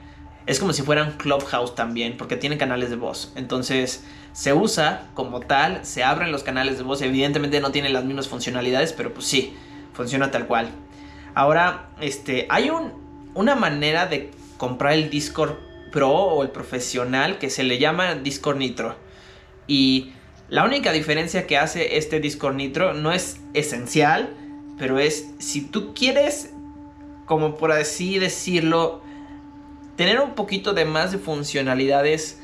es 0.46 0.60
como 0.60 0.74
si 0.74 0.82
fueran 0.82 1.18
Clubhouse 1.18 1.76
también, 1.76 2.18
porque 2.18 2.38
tiene 2.38 2.58
canales 2.58 2.90
de 2.90 2.96
voz. 2.96 3.34
Entonces 3.36 4.04
se 4.32 4.54
usa 4.54 5.10
como 5.14 5.42
tal, 5.42 5.86
se 5.86 6.04
abren 6.04 6.32
los 6.32 6.44
canales 6.44 6.78
de 6.78 6.84
voz, 6.84 7.02
evidentemente 7.02 7.60
no 7.60 7.72
tiene 7.72 7.90
las 7.90 8.06
mismas 8.06 8.28
funcionalidades, 8.28 8.94
pero 8.94 9.14
pues 9.14 9.28
sí, 9.28 9.54
funciona 9.94 10.32
tal 10.32 10.48
cual. 10.48 10.70
Ahora, 11.34 11.90
este, 12.00 12.48
hay 12.50 12.70
un, 12.70 12.94
una 13.34 13.56
manera 13.56 14.06
de 14.06 14.32
comprar 14.58 14.94
el 14.94 15.10
Discord 15.10 15.56
Pro 15.92 16.12
o 16.12 16.44
el 16.44 16.50
profesional 16.50 17.38
que 17.40 17.50
se 17.50 17.64
le 17.64 17.78
llama 17.78 18.16
Discord 18.16 18.58
Nitro. 18.58 18.96
Y 19.68 20.14
la 20.50 20.64
única 20.64 20.92
diferencia 20.92 21.46
que 21.46 21.58
hace 21.58 21.98
este 21.98 22.20
Discord 22.20 22.56
Nitro 22.56 22.94
no 22.94 23.12
es 23.12 23.42
esencial, 23.54 24.30
pero 24.82 24.98
es 24.98 25.30
si 25.38 25.62
tú 25.62 25.94
quieres, 25.94 26.50
como 27.28 27.56
por 27.56 27.72
así 27.72 28.18
decirlo, 28.18 29.04
tener 29.96 30.20
un 30.20 30.34
poquito 30.34 30.74
de 30.74 30.86
más 30.86 31.12
de 31.12 31.20
funcionalidades 31.20 32.42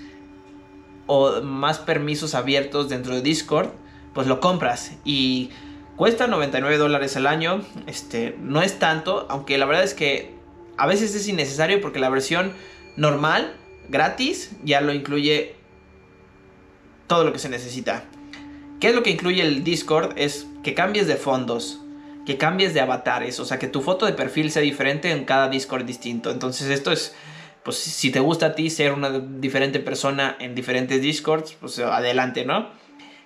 o 1.08 1.42
más 1.42 1.80
permisos 1.80 2.36
abiertos 2.36 2.90
dentro 2.90 3.16
de 3.16 3.24
Discord, 3.24 3.70
pues 4.14 4.28
lo 4.28 4.40
compras 4.40 4.92
y 5.04 5.50
cuesta 5.96 6.28
99 6.28 6.78
dólares 6.78 7.18
al 7.18 7.26
año. 7.26 7.64
Este 7.88 8.38
no 8.40 8.62
es 8.62 8.78
tanto, 8.78 9.26
aunque 9.32 9.58
la 9.58 9.66
verdad 9.66 9.84
es 9.84 9.96
que 9.96 10.36
a 10.78 10.86
veces 10.86 11.16
es 11.16 11.28
innecesario 11.28 11.82
porque 11.82 11.98
la 11.98 12.10
versión 12.10 12.54
normal, 12.98 13.56
gratis, 13.90 14.52
ya 14.64 14.80
lo 14.82 14.94
incluye 14.94 15.56
todo 17.08 17.24
lo 17.24 17.34
que 17.34 17.40
se 17.40 17.50
necesita. 17.50 18.04
¿Qué 18.80 18.90
es 18.90 18.96
lo 18.96 19.02
que 19.02 19.10
incluye 19.10 19.42
el 19.42 19.64
Discord? 19.64 20.14
Es 20.18 20.46
que 20.62 20.76
cambies 20.76 21.08
de 21.08 21.16
fondos, 21.16 21.82
que 22.28 22.38
cambies 22.38 22.74
de 22.74 22.82
avatares, 22.82 23.40
o 23.40 23.46
sea, 23.46 23.58
que 23.58 23.70
tu 23.70 23.80
foto 23.80 24.06
de 24.06 24.12
perfil 24.12 24.52
sea 24.52 24.62
diferente 24.62 25.12
en 25.12 25.24
cada 25.24 25.48
Discord 25.48 25.86
distinto. 25.86 26.30
Entonces 26.30 26.70
esto 26.70 26.92
es, 26.92 27.16
pues 27.64 27.78
si 27.78 28.12
te 28.12 28.20
gusta 28.20 28.48
a 28.48 28.54
ti 28.54 28.70
ser 28.70 28.92
una 28.92 29.18
diferente 29.18 29.80
persona 29.80 30.36
en 30.42 30.54
diferentes 30.54 31.02
Discords, 31.02 31.56
pues 31.58 31.80
adelante, 31.80 32.44
¿no? 32.44 32.68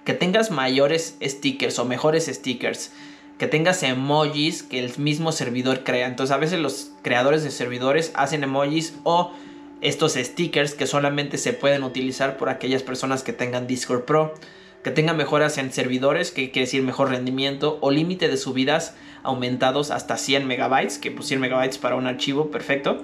Que 0.05 0.13
tengas 0.13 0.51
mayores 0.51 1.17
stickers 1.20 1.79
o 1.79 1.86
mejores 1.86 2.27
stickers. 2.27 2.91
Que 3.39 3.48
tengas 3.48 3.81
emojis 3.81 4.62
que 4.62 4.77
el 4.77 4.96
mismo 5.00 5.31
servidor 5.31 5.84
crea. 5.84 6.05
Entonces 6.05 6.36
a 6.36 6.38
veces 6.38 6.60
los 6.60 6.91
creadores 7.01 7.43
de 7.43 7.50
servidores 7.50 8.12
hacen 8.13 8.43
emojis 8.43 8.93
o 9.03 9.34
estos 9.81 10.13
stickers 10.13 10.75
que 10.75 10.86
solamente 10.86 11.39
se 11.39 11.53
pueden 11.53 11.84
utilizar 11.84 12.38
por 12.38 12.50
aquellas 12.50 12.84
personas 12.84 13.24
que 13.24 13.34
tengan 13.34 13.65
Discord 13.65 14.03
Pro, 14.03 14.36
que 14.84 14.92
tengan 14.92 15.18
mejoras 15.18 15.58
en 15.58 15.72
servidores, 15.72 16.32
que 16.32 16.52
quiere 16.52 16.66
decir 16.66 16.82
mejor 16.84 17.10
rendimiento 17.10 17.78
o 17.82 17.92
límite 17.92 18.28
de 18.28 18.38
subidas 18.38 18.96
aumentados 19.24 19.92
hasta 19.92 20.18
100 20.18 20.48
megabytes, 20.48 20.98
que 20.98 21.12
pues 21.12 21.28
100 21.28 21.40
megabytes 21.40 21.78
para 21.78 21.96
un 21.96 22.08
archivo 22.08 22.50
perfecto, 22.50 23.04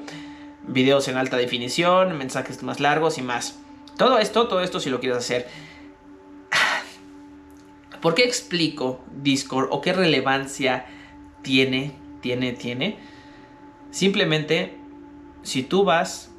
videos 0.68 1.08
en 1.08 1.18
alta 1.18 1.38
definición, 1.38 2.18
mensajes 2.18 2.64
más 2.64 2.80
largos 2.80 3.18
y 3.18 3.22
más. 3.22 3.60
Todo 3.98 4.18
esto, 4.20 4.48
todo 4.48 4.62
esto 4.62 4.80
si 4.80 4.90
lo 4.90 5.00
quieres 5.00 5.20
hacer. 5.20 5.48
¿Por 8.02 8.16
qué 8.16 8.24
explico 8.24 9.04
Discord 9.22 9.70
o 9.72 9.82
qué 9.82 9.94
relevancia 9.94 10.86
tiene, 11.44 11.94
tiene, 12.22 12.54
tiene? 12.54 12.98
Simplemente 13.92 14.78
si 15.44 15.64
tú 15.64 15.84
vas 15.84 16.32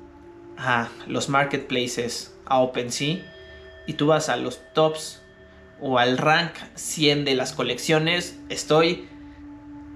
a 0.57 0.89
los 1.07 1.29
marketplaces, 1.29 2.35
a 2.45 2.59
OpenSea, 2.59 3.19
y 3.87 3.95
tú 3.95 4.09
vas 4.09 4.29
a 4.29 4.37
los 4.37 4.61
tops 4.75 5.23
o 5.81 5.99
al 5.99 6.19
rank 6.19 6.53
100 6.75 7.25
de 7.25 7.35
las 7.35 7.53
colecciones, 7.53 8.39
estoy 8.49 9.09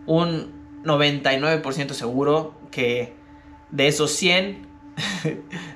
un 0.07 0.53
99% 0.85 1.93
seguro 1.93 2.55
que 2.71 3.15
de 3.71 3.89
esos 3.89 4.13
100, 4.13 4.67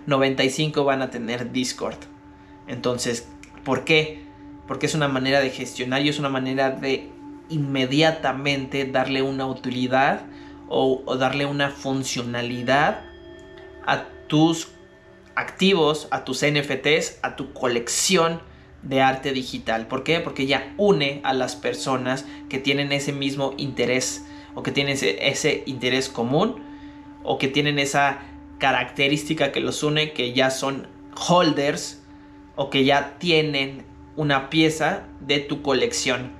95 0.06 0.84
van 0.84 1.02
a 1.02 1.10
tener 1.10 1.52
Discord. 1.52 1.98
Entonces, 2.66 3.28
¿por 3.64 3.84
qué? 3.84 4.24
Porque 4.66 4.86
es 4.86 4.94
una 4.94 5.08
manera 5.08 5.40
de 5.40 5.50
gestionar 5.50 6.02
y 6.02 6.08
es 6.08 6.18
una 6.18 6.28
manera 6.28 6.70
de 6.70 7.10
inmediatamente 7.48 8.84
darle 8.84 9.22
una 9.22 9.46
utilidad 9.46 10.22
o, 10.68 11.02
o 11.06 11.16
darle 11.16 11.46
una 11.46 11.70
funcionalidad 11.70 13.04
a 13.86 14.04
tus 14.26 14.68
activos, 15.36 16.08
a 16.10 16.24
tus 16.24 16.44
NFTs, 16.44 17.20
a 17.22 17.36
tu 17.36 17.52
colección 17.52 18.40
de 18.88 19.02
arte 19.02 19.32
digital. 19.32 19.86
¿Por 19.88 20.04
qué? 20.04 20.20
Porque 20.20 20.46
ya 20.46 20.72
une 20.76 21.20
a 21.24 21.32
las 21.32 21.56
personas 21.56 22.24
que 22.48 22.58
tienen 22.58 22.92
ese 22.92 23.12
mismo 23.12 23.54
interés 23.56 24.24
o 24.54 24.62
que 24.62 24.72
tienen 24.72 24.96
ese, 25.00 25.62
interés 25.66 26.08
común 26.08 26.62
o 27.22 27.38
que 27.38 27.48
tienen 27.48 27.78
esa 27.78 28.20
característica 28.58 29.52
que 29.52 29.60
los 29.60 29.82
une 29.82 30.12
que 30.12 30.32
ya 30.32 30.50
son 30.50 30.86
holders 31.28 32.02
o 32.54 32.70
que 32.70 32.84
ya 32.84 33.18
tienen 33.18 33.84
una 34.14 34.48
pieza 34.48 35.04
de 35.20 35.40
tu 35.40 35.62
colección. 35.62 36.30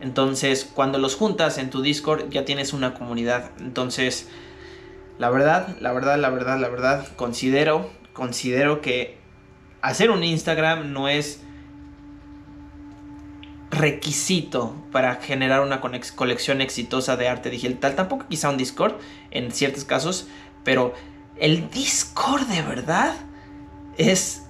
Entonces, 0.00 0.70
cuando 0.74 0.98
los 0.98 1.14
juntas 1.14 1.56
en 1.56 1.70
tu 1.70 1.80
Discord 1.80 2.28
ya 2.28 2.44
tienes 2.44 2.72
una 2.72 2.92
comunidad. 2.94 3.52
Entonces, 3.60 4.28
la 5.18 5.30
verdad, 5.30 5.76
la 5.80 5.92
verdad, 5.92 6.18
la 6.18 6.28
verdad, 6.28 6.58
la 6.58 6.68
verdad, 6.68 7.06
considero, 7.16 7.88
considero 8.12 8.82
que 8.82 9.16
hacer 9.80 10.10
un 10.10 10.24
Instagram 10.24 10.92
no 10.92 11.08
es 11.08 11.43
requisito 13.74 14.74
para 14.92 15.16
generar 15.16 15.60
una 15.60 15.80
colección 15.80 16.60
exitosa 16.60 17.16
de 17.16 17.28
arte 17.28 17.50
digital. 17.50 17.94
Tampoco 17.94 18.26
quizá 18.28 18.50
un 18.50 18.56
Discord 18.56 18.94
en 19.30 19.52
ciertos 19.52 19.84
casos, 19.84 20.28
pero 20.62 20.94
el 21.36 21.70
Discord 21.70 22.46
de 22.46 22.62
verdad 22.62 23.14
es 23.96 24.46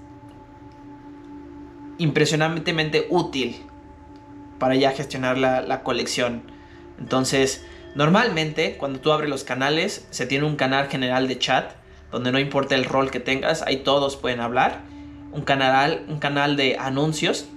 impresionantemente 1.99 3.07
útil 3.11 3.63
para 4.59 4.75
ya 4.75 4.93
gestionar 4.93 5.39
la, 5.39 5.83
colección. 5.83 6.43
Entonces, 6.99 7.65
normalmente 7.95 8.77
cuando 8.77 9.01
tú 9.01 9.13
abres 9.13 9.31
los 9.31 9.45
canales, 9.45 10.07
se 10.11 10.27
tiene 10.27 10.47
un 10.47 10.57
canal 10.57 10.89
general 10.89 11.29
de 11.29 11.39
chat, 11.39 11.73
donde 12.11 12.33
no 12.33 12.39
importa 12.39 12.75
el 12.75 12.85
rol 12.85 13.11
que 13.11 13.21
tengas, 13.21 13.63
ahí 13.63 13.79
todos 13.79 14.17
pueden 14.17 14.41
hablar. 14.41 14.83
Un 15.33 15.43
canal, 15.43 16.05
un 16.09 16.21
canal 16.21 16.57
de 16.57 16.77
anuncios 16.79 17.49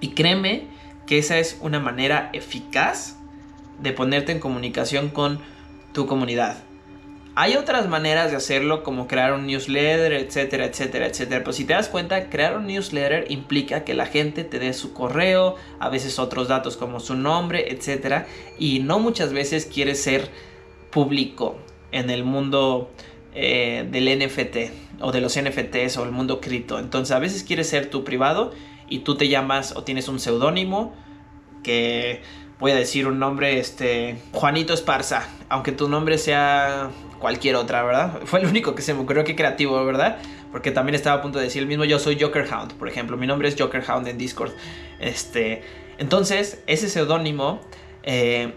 y 0.00 0.08
créeme 0.08 0.66
que 1.06 1.18
esa 1.18 1.38
es 1.38 1.58
una 1.60 1.80
manera 1.80 2.30
eficaz 2.32 3.16
de 3.80 3.92
ponerte 3.92 4.32
en 4.32 4.40
comunicación 4.40 5.08
con 5.08 5.40
tu 5.92 6.06
comunidad. 6.06 6.58
Hay 7.38 7.54
otras 7.56 7.86
maneras 7.86 8.30
de 8.30 8.38
hacerlo 8.38 8.82
como 8.82 9.06
crear 9.06 9.34
un 9.34 9.46
newsletter, 9.46 10.14
etcétera, 10.14 10.64
etcétera, 10.64 11.06
etcétera. 11.06 11.40
Pero 11.40 11.52
si 11.52 11.66
te 11.66 11.74
das 11.74 11.88
cuenta, 11.88 12.30
crear 12.30 12.56
un 12.56 12.66
newsletter 12.66 13.26
implica 13.30 13.84
que 13.84 13.92
la 13.92 14.06
gente 14.06 14.42
te 14.42 14.58
dé 14.58 14.72
su 14.72 14.94
correo, 14.94 15.56
a 15.78 15.90
veces 15.90 16.18
otros 16.18 16.48
datos 16.48 16.78
como 16.78 16.98
su 16.98 17.14
nombre, 17.14 17.72
etcétera. 17.74 18.26
Y 18.58 18.78
no 18.78 19.00
muchas 19.00 19.34
veces 19.34 19.66
quieres 19.66 20.02
ser 20.02 20.30
público 20.90 21.58
en 21.92 22.08
el 22.08 22.24
mundo 22.24 22.90
eh, 23.34 23.86
del 23.90 24.18
NFT 24.18 25.02
o 25.02 25.12
de 25.12 25.20
los 25.20 25.38
NFTs 25.38 25.98
o 25.98 26.04
el 26.04 26.12
mundo 26.12 26.40
cripto. 26.40 26.78
Entonces 26.78 27.14
a 27.14 27.18
veces 27.18 27.44
quieres 27.44 27.68
ser 27.68 27.90
tu 27.90 28.02
privado 28.02 28.54
y 28.88 29.00
tú 29.00 29.16
te 29.16 29.28
llamas 29.28 29.74
o 29.76 29.82
tienes 29.82 30.08
un 30.08 30.20
seudónimo 30.20 30.94
que 31.62 32.22
voy 32.58 32.72
a 32.72 32.74
decir 32.74 33.06
un 33.06 33.18
nombre, 33.18 33.58
este, 33.58 34.18
Juanito 34.32 34.72
Esparza, 34.72 35.28
aunque 35.48 35.72
tu 35.72 35.88
nombre 35.88 36.18
sea 36.18 36.90
cualquier 37.18 37.56
otra, 37.56 37.82
¿verdad? 37.82 38.20
Fue 38.24 38.40
el 38.40 38.46
único 38.46 38.74
que 38.74 38.82
se 38.82 38.94
me 38.94 39.00
ocurrió, 39.00 39.24
que 39.24 39.36
creativo, 39.36 39.84
¿verdad? 39.84 40.18
Porque 40.52 40.70
también 40.70 40.94
estaba 40.94 41.18
a 41.18 41.22
punto 41.22 41.38
de 41.38 41.44
decir 41.44 41.62
el 41.62 41.68
mismo, 41.68 41.84
yo 41.84 41.98
soy 41.98 42.18
Joker 42.20 42.46
Hound, 42.50 42.74
por 42.74 42.88
ejemplo, 42.88 43.16
mi 43.16 43.26
nombre 43.26 43.48
es 43.48 43.56
Joker 43.58 43.82
Hound 43.88 44.08
en 44.08 44.16
Discord. 44.16 44.52
Este, 45.00 45.62
entonces, 45.98 46.62
ese 46.66 46.88
seudónimo, 46.88 47.60
eh, 48.04 48.54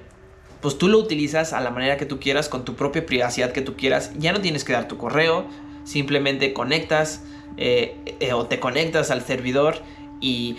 pues 0.61 0.77
tú 0.77 0.87
lo 0.87 0.97
utilizas 0.97 1.53
a 1.53 1.61
la 1.61 1.71
manera 1.71 1.97
que 1.97 2.05
tú 2.05 2.19
quieras, 2.19 2.47
con 2.49 2.65
tu 2.65 2.75
propia 2.75 3.05
privacidad 3.05 3.51
que 3.51 3.61
tú 3.61 3.75
quieras, 3.75 4.11
ya 4.17 4.31
no 4.31 4.41
tienes 4.41 4.63
que 4.63 4.73
dar 4.73 4.87
tu 4.87 4.97
correo, 4.97 5.45
simplemente 5.83 6.53
conectas 6.53 7.23
eh, 7.57 7.95
eh, 8.19 8.33
o 8.33 8.45
te 8.45 8.59
conectas 8.59 9.11
al 9.11 9.21
servidor 9.23 9.77
y 10.21 10.57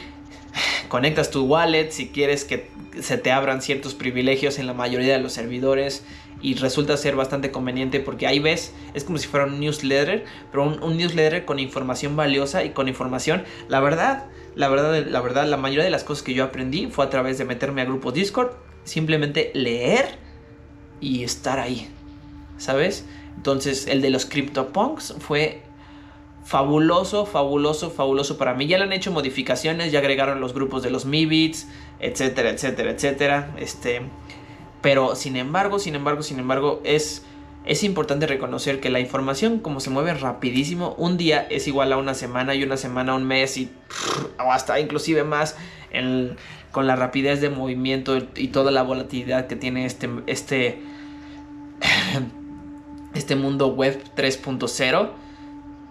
conectas 0.88 1.30
tu 1.30 1.44
wallet 1.44 1.90
si 1.90 2.08
quieres 2.08 2.44
que 2.44 2.68
se 3.00 3.18
te 3.18 3.30
abran 3.30 3.62
ciertos 3.62 3.94
privilegios 3.94 4.58
en 4.58 4.66
la 4.66 4.74
mayoría 4.74 5.12
de 5.12 5.20
los 5.20 5.32
servidores 5.32 6.02
y 6.42 6.54
resulta 6.54 6.96
ser 6.96 7.16
bastante 7.16 7.50
conveniente 7.50 8.00
porque 8.00 8.26
ahí 8.26 8.38
ves, 8.38 8.72
es 8.94 9.04
como 9.04 9.18
si 9.18 9.28
fuera 9.28 9.46
un 9.46 9.60
newsletter, 9.60 10.24
pero 10.50 10.64
un, 10.64 10.96
newsletter 10.96 11.44
con 11.44 11.58
información 11.58 12.16
valiosa 12.16 12.64
y 12.64 12.70
con 12.70 12.88
información, 12.88 13.44
la 13.68 13.80
verdad, 13.80 14.26
la 14.54 14.68
verdad, 14.68 15.06
la 15.06 15.20
verdad, 15.20 15.46
la 15.46 15.56
mayoría 15.56 15.84
de 15.84 15.90
las 15.90 16.04
cosas 16.04 16.22
que 16.22 16.34
yo 16.34 16.44
aprendí 16.44 16.86
fue 16.86 17.04
a 17.04 17.10
través 17.10 17.38
de 17.38 17.44
meterme 17.44 17.82
a 17.82 17.84
grupos 17.84 18.14
Discord, 18.14 18.52
simplemente 18.84 19.50
leer 19.54 20.18
y 21.00 21.22
estar 21.22 21.58
ahí, 21.58 21.88
¿sabes? 22.58 23.04
Entonces 23.36 23.86
el 23.86 24.00
de 24.00 24.10
los 24.10 24.26
CryptoPunks 24.26 25.14
fue 25.18 25.62
fabuloso, 26.44 27.26
fabuloso, 27.26 27.90
fabuloso 27.90 28.38
para 28.38 28.54
mí. 28.54 28.66
Ya 28.66 28.78
le 28.78 28.84
han 28.84 28.92
hecho 28.92 29.12
modificaciones, 29.12 29.92
ya 29.92 30.00
agregaron 30.00 30.40
los 30.40 30.54
grupos 30.54 30.82
de 30.82 30.90
los 30.90 31.04
Mibits, 31.04 31.68
etcétera, 32.00 32.50
etcétera, 32.50 32.90
etcétera. 32.90 33.54
Este, 33.58 34.02
pero 34.80 35.14
sin 35.14 35.36
embargo, 35.36 35.78
sin 35.78 35.94
embargo, 35.94 36.22
sin 36.22 36.38
embargo, 36.38 36.80
es, 36.84 37.24
es 37.64 37.84
importante 37.84 38.26
reconocer 38.26 38.80
que 38.80 38.90
la 38.90 39.00
información, 39.00 39.58
como 39.58 39.80
se 39.80 39.90
mueve 39.90 40.14
rapidísimo, 40.14 40.94
un 40.98 41.16
día 41.16 41.46
es 41.50 41.68
igual 41.68 41.92
a 41.92 41.98
una 41.98 42.14
semana 42.14 42.54
y 42.54 42.62
una 42.62 42.76
semana 42.76 43.12
a 43.12 43.14
un 43.16 43.24
mes 43.24 43.56
y 43.56 43.70
o 44.38 44.52
hasta 44.52 44.80
inclusive 44.80 45.24
más 45.24 45.56
con 46.72 46.86
la 46.86 46.96
rapidez 46.96 47.40
de 47.40 47.50
movimiento 47.50 48.16
y 48.36 48.48
toda 48.48 48.70
la 48.70 48.82
volatilidad 48.82 49.48
que 49.48 49.56
tiene 49.56 49.84
este, 49.84 50.08
este, 50.26 50.80
este 53.14 53.36
mundo 53.36 53.68
web 53.68 54.02
3.0 54.16 55.10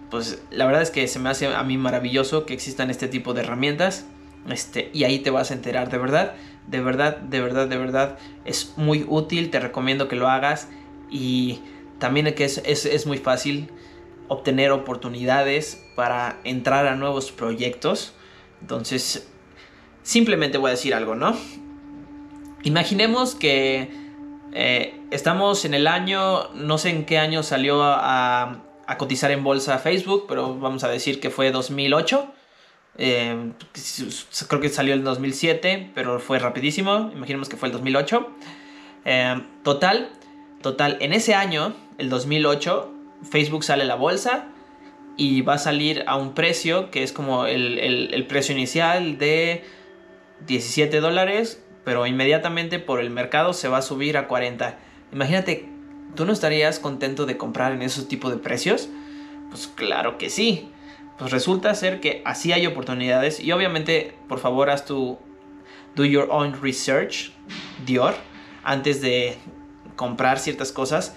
pues 0.09 0.41
la 0.49 0.65
verdad 0.65 0.81
es 0.81 0.91
que 0.91 1.07
se 1.07 1.19
me 1.19 1.29
hace 1.29 1.47
a 1.47 1.63
mí 1.63 1.77
maravilloso 1.77 2.45
que 2.45 2.53
existan 2.53 2.89
este 2.89 3.07
tipo 3.07 3.33
de 3.33 3.41
herramientas. 3.41 4.05
Este, 4.49 4.89
y 4.93 5.03
ahí 5.03 5.19
te 5.19 5.29
vas 5.29 5.51
a 5.51 5.53
enterar 5.53 5.91
de 5.91 5.97
verdad, 5.97 6.33
de 6.67 6.81
verdad, 6.81 7.17
de 7.17 7.41
verdad, 7.41 7.67
de 7.67 7.77
verdad. 7.77 8.17
Es 8.45 8.73
muy 8.77 9.05
útil, 9.07 9.51
te 9.51 9.59
recomiendo 9.59 10.07
que 10.07 10.15
lo 10.15 10.27
hagas. 10.27 10.67
Y 11.11 11.59
también 11.99 12.33
que 12.33 12.45
es, 12.45 12.57
es 12.57 13.05
muy 13.05 13.17
fácil 13.17 13.71
obtener 14.27 14.71
oportunidades 14.71 15.83
para 15.95 16.39
entrar 16.43 16.87
a 16.87 16.95
nuevos 16.95 17.31
proyectos. 17.31 18.13
Entonces, 18.61 19.29
simplemente 20.01 20.57
voy 20.57 20.69
a 20.69 20.71
decir 20.71 20.93
algo, 20.93 21.15
¿no? 21.15 21.35
Imaginemos 22.63 23.35
que 23.35 23.91
eh, 24.53 24.99
estamos 25.11 25.65
en 25.65 25.73
el 25.73 25.87
año, 25.87 26.51
no 26.53 26.77
sé 26.77 26.89
en 26.89 27.05
qué 27.05 27.17
año 27.17 27.43
salió 27.43 27.83
a 27.83 28.68
cotizar 28.97 29.31
en 29.31 29.43
bolsa 29.43 29.77
Facebook, 29.77 30.25
pero 30.27 30.57
vamos 30.57 30.83
a 30.83 30.89
decir 30.89 31.19
que 31.19 31.29
fue 31.29 31.51
2008. 31.51 32.33
Eh, 32.97 33.51
creo 34.47 34.61
que 34.61 34.69
salió 34.69 34.93
en 34.93 35.03
2007, 35.03 35.91
pero 35.93 36.19
fue 36.19 36.39
rapidísimo. 36.39 37.11
Imaginemos 37.13 37.49
que 37.49 37.57
fue 37.57 37.67
el 37.69 37.73
2008. 37.73 38.27
Eh, 39.05 39.41
total, 39.63 40.09
total, 40.61 40.97
en 40.99 41.13
ese 41.13 41.35
año, 41.35 41.73
el 41.97 42.09
2008, 42.09 42.93
Facebook 43.29 43.63
sale 43.63 43.83
a 43.83 43.85
la 43.85 43.95
bolsa 43.95 44.47
y 45.17 45.41
va 45.41 45.55
a 45.55 45.57
salir 45.57 46.03
a 46.07 46.15
un 46.15 46.33
precio 46.33 46.91
que 46.91 47.03
es 47.03 47.11
como 47.11 47.45
el, 47.45 47.77
el 47.79 48.27
precio 48.27 48.55
inicial 48.55 49.17
de 49.17 49.63
17 50.47 50.99
dólares, 50.99 51.63
pero 51.83 52.05
inmediatamente 52.05 52.79
por 52.79 52.99
el 52.99 53.09
mercado 53.09 53.53
se 53.53 53.67
va 53.67 53.77
a 53.77 53.81
subir 53.81 54.17
a 54.17 54.27
40. 54.27 54.77
Imagínate 55.11 55.68
¿Tú 56.15 56.25
no 56.25 56.33
estarías 56.33 56.79
contento 56.79 57.25
de 57.25 57.37
comprar 57.37 57.71
en 57.71 57.81
esos 57.81 58.07
tipos 58.07 58.31
de 58.31 58.37
precios? 58.37 58.89
Pues 59.49 59.67
claro 59.67 60.17
que 60.17 60.29
sí. 60.29 60.69
Pues 61.17 61.31
resulta 61.31 61.73
ser 61.75 61.99
que 61.99 62.21
así 62.25 62.53
hay 62.53 62.65
oportunidades 62.65 63.39
y 63.39 63.51
obviamente 63.51 64.15
por 64.27 64.39
favor 64.39 64.69
haz 64.69 64.85
tu 64.85 65.17
do 65.95 66.05
your 66.05 66.27
own 66.31 66.57
research, 66.61 67.31
Dior, 67.85 68.15
antes 68.63 69.01
de 69.01 69.37
comprar 69.95 70.39
ciertas 70.39 70.71
cosas. 70.71 71.15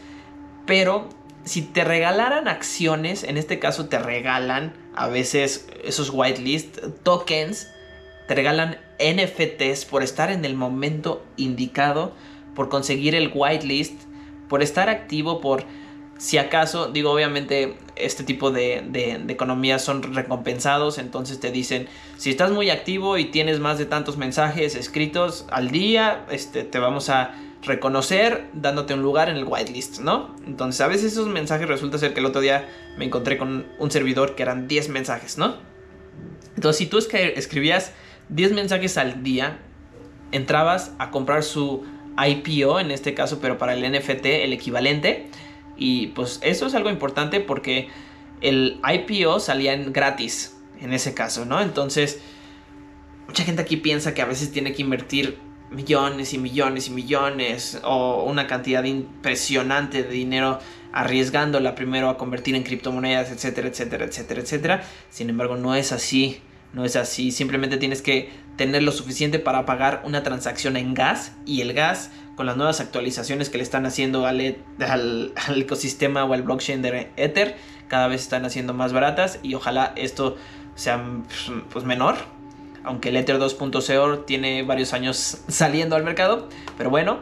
Pero 0.66 1.08
si 1.44 1.62
te 1.62 1.84
regalaran 1.84 2.48
acciones, 2.48 3.24
en 3.24 3.36
este 3.36 3.58
caso 3.58 3.86
te 3.86 3.98
regalan 3.98 4.74
a 4.94 5.08
veces 5.08 5.68
esos 5.84 6.10
whitelist 6.10 6.78
tokens, 7.02 7.68
te 8.28 8.34
regalan 8.34 8.78
NFTs 8.98 9.84
por 9.84 10.02
estar 10.02 10.30
en 10.30 10.44
el 10.44 10.54
momento 10.54 11.24
indicado, 11.36 12.12
por 12.54 12.68
conseguir 12.68 13.14
el 13.14 13.30
whitelist 13.34 14.00
por 14.52 14.62
estar 14.62 14.90
activo, 14.90 15.40
por 15.40 15.64
Si 16.18 16.36
acaso, 16.36 16.88
digo, 16.88 17.10
obviamente 17.10 17.78
este 17.96 18.22
tipo 18.22 18.50
de, 18.50 18.84
de, 18.86 19.32
economías 19.32 19.82
son 19.82 20.14
recompensados, 20.14 20.98
entonces 20.98 21.40
te 21.40 21.50
dicen, 21.50 21.88
si 22.18 22.28
estás 22.28 22.50
muy 22.50 22.68
activo 22.68 23.16
y 23.16 23.24
tienes 23.24 23.60
más 23.60 23.78
de 23.78 23.86
tantos 23.86 24.18
mensajes 24.18 24.74
escritos 24.74 25.46
al 25.50 25.70
día, 25.70 26.26
este, 26.30 26.64
te 26.64 26.78
vamos 26.78 27.08
a 27.08 27.34
reconocer 27.62 28.44
dándote 28.52 28.92
un 28.92 29.00
lugar 29.00 29.30
en 29.30 29.36
el 29.36 29.44
whitelist, 29.44 30.00
¿no? 30.00 30.36
Entonces 30.46 30.82
a 30.82 30.86
veces 30.86 31.12
esos 31.12 31.28
mensajes 31.28 31.66
resulta 31.66 31.96
ser 31.96 32.12
que 32.12 32.20
el 32.20 32.26
otro 32.26 32.42
día 32.42 32.68
me 32.98 33.06
encontré 33.06 33.38
con 33.38 33.64
un 33.78 33.90
servidor 33.90 34.34
que 34.34 34.42
eran 34.42 34.68
10 34.68 34.90
mensajes, 34.90 35.38
¿no? 35.38 35.56
Entonces 36.56 36.76
si 36.76 36.86
tú 36.86 36.98
escribías 36.98 37.94
10 38.28 38.52
mensajes 38.52 38.98
al 38.98 39.22
día, 39.22 39.60
entrabas 40.30 40.92
a 40.98 41.10
comprar 41.10 41.42
su 41.42 41.84
IPO 42.28 42.80
en 42.80 42.90
este 42.90 43.14
caso, 43.14 43.40
pero 43.40 43.58
para 43.58 43.74
el 43.74 43.90
NFT 43.90 44.26
el 44.26 44.52
equivalente. 44.52 45.28
Y 45.76 46.08
pues 46.08 46.40
eso 46.42 46.66
es 46.66 46.74
algo 46.74 46.90
importante 46.90 47.40
porque 47.40 47.88
el 48.40 48.80
IPO 48.84 49.40
salía 49.40 49.76
gratis 49.76 50.56
en 50.80 50.92
ese 50.92 51.14
caso, 51.14 51.44
¿no? 51.44 51.60
Entonces, 51.60 52.20
mucha 53.26 53.44
gente 53.44 53.62
aquí 53.62 53.76
piensa 53.76 54.14
que 54.14 54.22
a 54.22 54.26
veces 54.26 54.52
tiene 54.52 54.72
que 54.72 54.82
invertir 54.82 55.38
millones 55.70 56.34
y 56.34 56.38
millones 56.38 56.88
y 56.88 56.90
millones 56.90 57.80
o 57.84 58.24
una 58.24 58.46
cantidad 58.46 58.84
impresionante 58.84 60.02
de 60.02 60.10
dinero 60.10 60.58
arriesgándola 60.92 61.74
primero 61.74 62.10
a 62.10 62.18
convertir 62.18 62.54
en 62.54 62.62
criptomonedas, 62.62 63.30
etcétera, 63.30 63.68
etcétera, 63.68 64.04
etcétera, 64.04 64.40
etcétera. 64.40 64.84
Sin 65.10 65.30
embargo, 65.30 65.56
no 65.56 65.74
es 65.74 65.92
así. 65.92 66.40
No 66.72 66.84
es 66.84 66.96
así, 66.96 67.30
simplemente 67.30 67.76
tienes 67.76 68.00
que 68.00 68.30
tener 68.56 68.82
lo 68.82 68.92
suficiente 68.92 69.38
para 69.38 69.66
pagar 69.66 70.02
una 70.04 70.22
transacción 70.22 70.76
en 70.76 70.94
gas 70.94 71.32
y 71.44 71.60
el 71.60 71.72
gas 71.72 72.10
con 72.34 72.46
las 72.46 72.56
nuevas 72.56 72.80
actualizaciones 72.80 73.50
que 73.50 73.58
le 73.58 73.64
están 73.64 73.84
haciendo 73.84 74.26
al, 74.26 74.40
e, 74.40 74.58
al, 74.80 75.32
ecosistema 75.56 76.24
o 76.24 76.32
al 76.32 76.42
blockchain 76.42 76.80
de 76.80 77.10
Ether 77.16 77.56
cada 77.88 78.08
vez 78.08 78.22
están 78.22 78.44
haciendo 78.46 78.72
más 78.72 78.92
baratas 78.92 79.38
y 79.42 79.54
ojalá 79.54 79.92
esto 79.96 80.36
sea 80.74 81.04
pues 81.70 81.84
menor 81.84 82.16
aunque 82.84 83.10
el 83.10 83.16
Ether 83.16 83.38
2.0 83.38 84.24
tiene 84.24 84.62
varios 84.62 84.92
años 84.92 85.42
saliendo 85.48 85.96
al 85.96 86.02
mercado, 86.02 86.48
pero 86.76 86.90
bueno, 86.90 87.20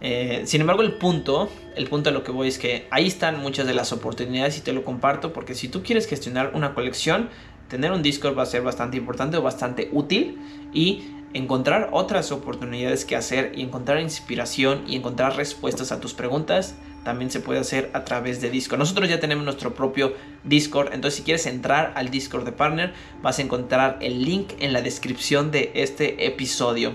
eh, 0.00 0.42
sin 0.46 0.60
embargo 0.60 0.82
el 0.82 0.94
punto, 0.94 1.50
el 1.74 1.86
punto 1.88 2.10
a 2.10 2.12
lo 2.12 2.22
que 2.22 2.32
voy 2.32 2.48
es 2.48 2.58
que 2.58 2.86
ahí 2.90 3.06
están 3.06 3.40
muchas 3.40 3.66
de 3.66 3.74
las 3.74 3.92
oportunidades 3.92 4.58
y 4.58 4.60
te 4.60 4.72
lo 4.72 4.84
comparto 4.84 5.32
porque 5.32 5.54
si 5.54 5.68
tú 5.68 5.82
quieres 5.82 6.06
gestionar 6.06 6.52
una 6.54 6.74
colección, 6.74 7.30
tener 7.68 7.92
un 7.92 8.02
Discord 8.02 8.36
va 8.36 8.42
a 8.42 8.46
ser 8.46 8.62
bastante 8.62 8.96
importante 8.96 9.36
o 9.36 9.42
bastante 9.42 9.90
útil 9.92 10.38
y 10.72 11.10
encontrar 11.34 11.90
otras 11.92 12.32
oportunidades 12.32 13.04
que 13.04 13.16
hacer 13.16 13.52
y 13.54 13.62
encontrar 13.62 14.00
inspiración 14.00 14.84
y 14.86 14.96
encontrar 14.96 15.36
respuestas 15.36 15.92
a 15.92 16.00
tus 16.00 16.14
preguntas 16.14 16.76
también 17.04 17.30
se 17.30 17.38
puede 17.38 17.60
hacer 17.60 17.90
a 17.92 18.04
través 18.04 18.40
de 18.40 18.50
Discord. 18.50 18.80
Nosotros 18.80 19.08
ya 19.08 19.20
tenemos 19.20 19.44
nuestro 19.44 19.74
propio 19.74 20.14
Discord, 20.42 20.92
entonces 20.92 21.18
si 21.18 21.22
quieres 21.22 21.46
entrar 21.46 21.92
al 21.94 22.10
Discord 22.10 22.44
de 22.44 22.50
Partner, 22.50 22.94
vas 23.22 23.38
a 23.38 23.42
encontrar 23.42 23.98
el 24.00 24.24
link 24.24 24.54
en 24.58 24.72
la 24.72 24.82
descripción 24.82 25.52
de 25.52 25.70
este 25.74 26.26
episodio. 26.26 26.94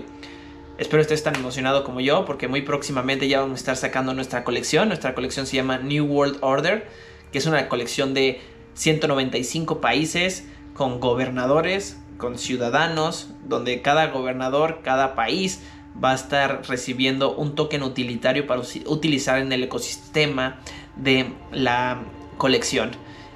Espero 0.76 1.00
estés 1.00 1.22
tan 1.22 1.34
emocionado 1.36 1.82
como 1.82 2.00
yo, 2.00 2.26
porque 2.26 2.46
muy 2.46 2.60
próximamente 2.60 3.26
ya 3.26 3.40
vamos 3.40 3.54
a 3.54 3.60
estar 3.60 3.76
sacando 3.76 4.12
nuestra 4.12 4.44
colección. 4.44 4.88
Nuestra 4.88 5.14
colección 5.14 5.46
se 5.46 5.56
llama 5.56 5.78
New 5.78 6.04
World 6.04 6.38
Order, 6.42 6.88
que 7.30 7.38
es 7.38 7.46
una 7.46 7.68
colección 7.68 8.12
de 8.12 8.40
195 8.74 9.80
países 9.80 10.44
con 10.74 11.00
gobernadores, 11.00 11.98
con 12.18 12.38
ciudadanos, 12.38 13.30
donde 13.44 13.82
cada 13.82 14.08
gobernador, 14.08 14.80
cada 14.82 15.14
país 15.14 15.62
va 16.02 16.12
a 16.12 16.14
estar 16.14 16.62
recibiendo 16.68 17.34
un 17.34 17.54
token 17.54 17.82
utilitario 17.82 18.46
para 18.46 18.62
utilizar 18.86 19.38
en 19.38 19.52
el 19.52 19.64
ecosistema 19.64 20.60
de 20.96 21.32
la 21.50 22.02
colección. 22.38 22.90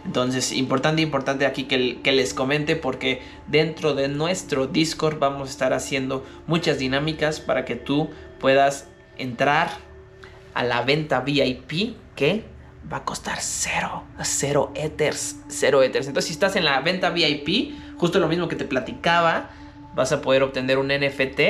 Entonces, 0.04 0.52
importante, 0.52 1.02
importante 1.02 1.46
aquí 1.46 1.64
que, 1.64 2.12
les 2.12 2.32
comente 2.32 2.76
porque 2.76 3.22
dentro 3.48 3.94
de 3.94 4.06
nuestro 4.06 4.68
Discord 4.68 5.18
vamos 5.18 5.48
a 5.48 5.50
estar 5.50 5.72
haciendo 5.72 6.24
muchas 6.46 6.78
dinámicas 6.78 7.40
para 7.40 7.64
que 7.64 7.74
tú 7.74 8.10
puedas 8.38 8.88
entrar 9.18 9.70
a 10.54 10.62
la 10.62 10.82
venta 10.82 11.20
VIP 11.20 11.96
que 12.14 12.44
va 12.92 12.98
a 12.98 13.04
costar 13.04 13.38
cero, 13.40 14.04
cero 14.22 14.72
ethers, 14.74 15.36
cero 15.48 15.82
ethers. 15.82 16.06
Entonces, 16.06 16.28
si 16.28 16.32
estás 16.32 16.56
en 16.56 16.64
la 16.64 16.80
venta 16.80 17.10
VIP, 17.10 17.74
justo 17.96 18.18
lo 18.18 18.28
mismo 18.28 18.48
que 18.48 18.56
te 18.56 18.64
platicaba, 18.64 19.50
vas 19.94 20.12
a 20.12 20.20
poder 20.22 20.42
obtener 20.42 20.78
un 20.78 20.88
NFT 20.88 21.40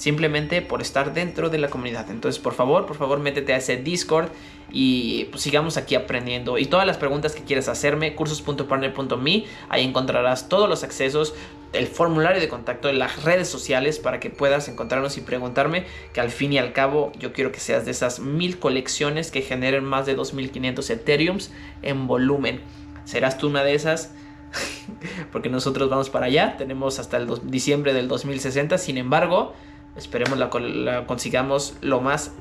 simplemente 0.00 0.62
por 0.62 0.80
estar 0.80 1.12
dentro 1.12 1.50
de 1.50 1.58
la 1.58 1.68
comunidad. 1.68 2.10
Entonces, 2.10 2.40
por 2.40 2.54
favor, 2.54 2.86
por 2.86 2.96
favor, 2.96 3.20
métete 3.20 3.52
a 3.52 3.58
ese 3.58 3.76
Discord 3.76 4.30
y 4.72 5.26
pues, 5.26 5.42
sigamos 5.42 5.76
aquí 5.76 5.94
aprendiendo. 5.94 6.56
Y 6.56 6.64
todas 6.64 6.86
las 6.86 6.96
preguntas 6.96 7.34
que 7.34 7.42
quieras 7.42 7.68
hacerme, 7.68 8.14
cursos.partner.me, 8.14 9.44
ahí 9.68 9.84
encontrarás 9.84 10.48
todos 10.48 10.70
los 10.70 10.84
accesos, 10.84 11.34
el 11.74 11.86
formulario 11.86 12.40
de 12.40 12.48
contacto 12.48 12.90
las 12.94 13.24
redes 13.24 13.48
sociales 13.48 13.98
para 13.98 14.20
que 14.20 14.30
puedas 14.30 14.68
encontrarnos 14.68 15.18
y 15.18 15.20
preguntarme, 15.20 15.84
que 16.14 16.22
al 16.22 16.30
fin 16.30 16.54
y 16.54 16.58
al 16.58 16.72
cabo 16.72 17.12
yo 17.18 17.34
quiero 17.34 17.52
que 17.52 17.60
seas 17.60 17.84
de 17.84 17.90
esas 17.90 18.20
mil 18.20 18.58
colecciones 18.58 19.30
que 19.30 19.42
generen 19.42 19.84
más 19.84 20.06
de 20.06 20.14
2500 20.14 20.88
Ethereums 20.88 21.52
en 21.82 22.06
volumen. 22.06 22.62
¿Serás 23.04 23.36
tú 23.36 23.48
una 23.48 23.64
de 23.64 23.74
esas? 23.74 24.14
Porque 25.30 25.50
nosotros 25.50 25.90
vamos 25.90 26.08
para 26.08 26.24
allá, 26.24 26.56
tenemos 26.56 26.98
hasta 26.98 27.18
el 27.18 27.28
diciembre 27.50 27.92
del 27.92 28.08
2060, 28.08 28.78
sin 28.78 28.96
embargo, 28.96 29.52
Esperemos 30.00 30.38
la, 30.38 30.48
la 30.60 31.06
consigamos 31.06 31.76
lo 31.82 32.00
más 32.00 32.32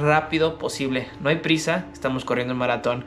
rápido 0.00 0.58
posible. 0.58 1.06
No 1.20 1.28
hay 1.28 1.36
prisa, 1.36 1.86
estamos 1.92 2.24
corriendo 2.24 2.52
el 2.52 2.58
maratón. 2.58 3.04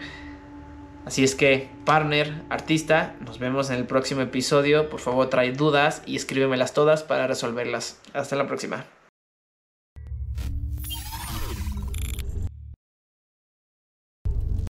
Así 1.06 1.26
es 1.26 1.36
que, 1.36 1.70
partner, 1.84 2.42
artista, 2.50 3.16
nos 3.20 3.38
vemos 3.38 3.70
en 3.70 3.76
el 3.76 3.86
próximo 3.86 4.22
episodio. 4.22 4.90
Por 4.90 5.02
favor, 5.02 5.30
trae 5.30 5.52
dudas 5.52 6.04
y 6.06 6.16
escríbemelas 6.16 6.74
todas 6.74 7.04
para 7.04 7.28
resolverlas. 7.28 8.00
Hasta 8.14 8.38
la 8.38 8.48
próxima. 8.48 8.86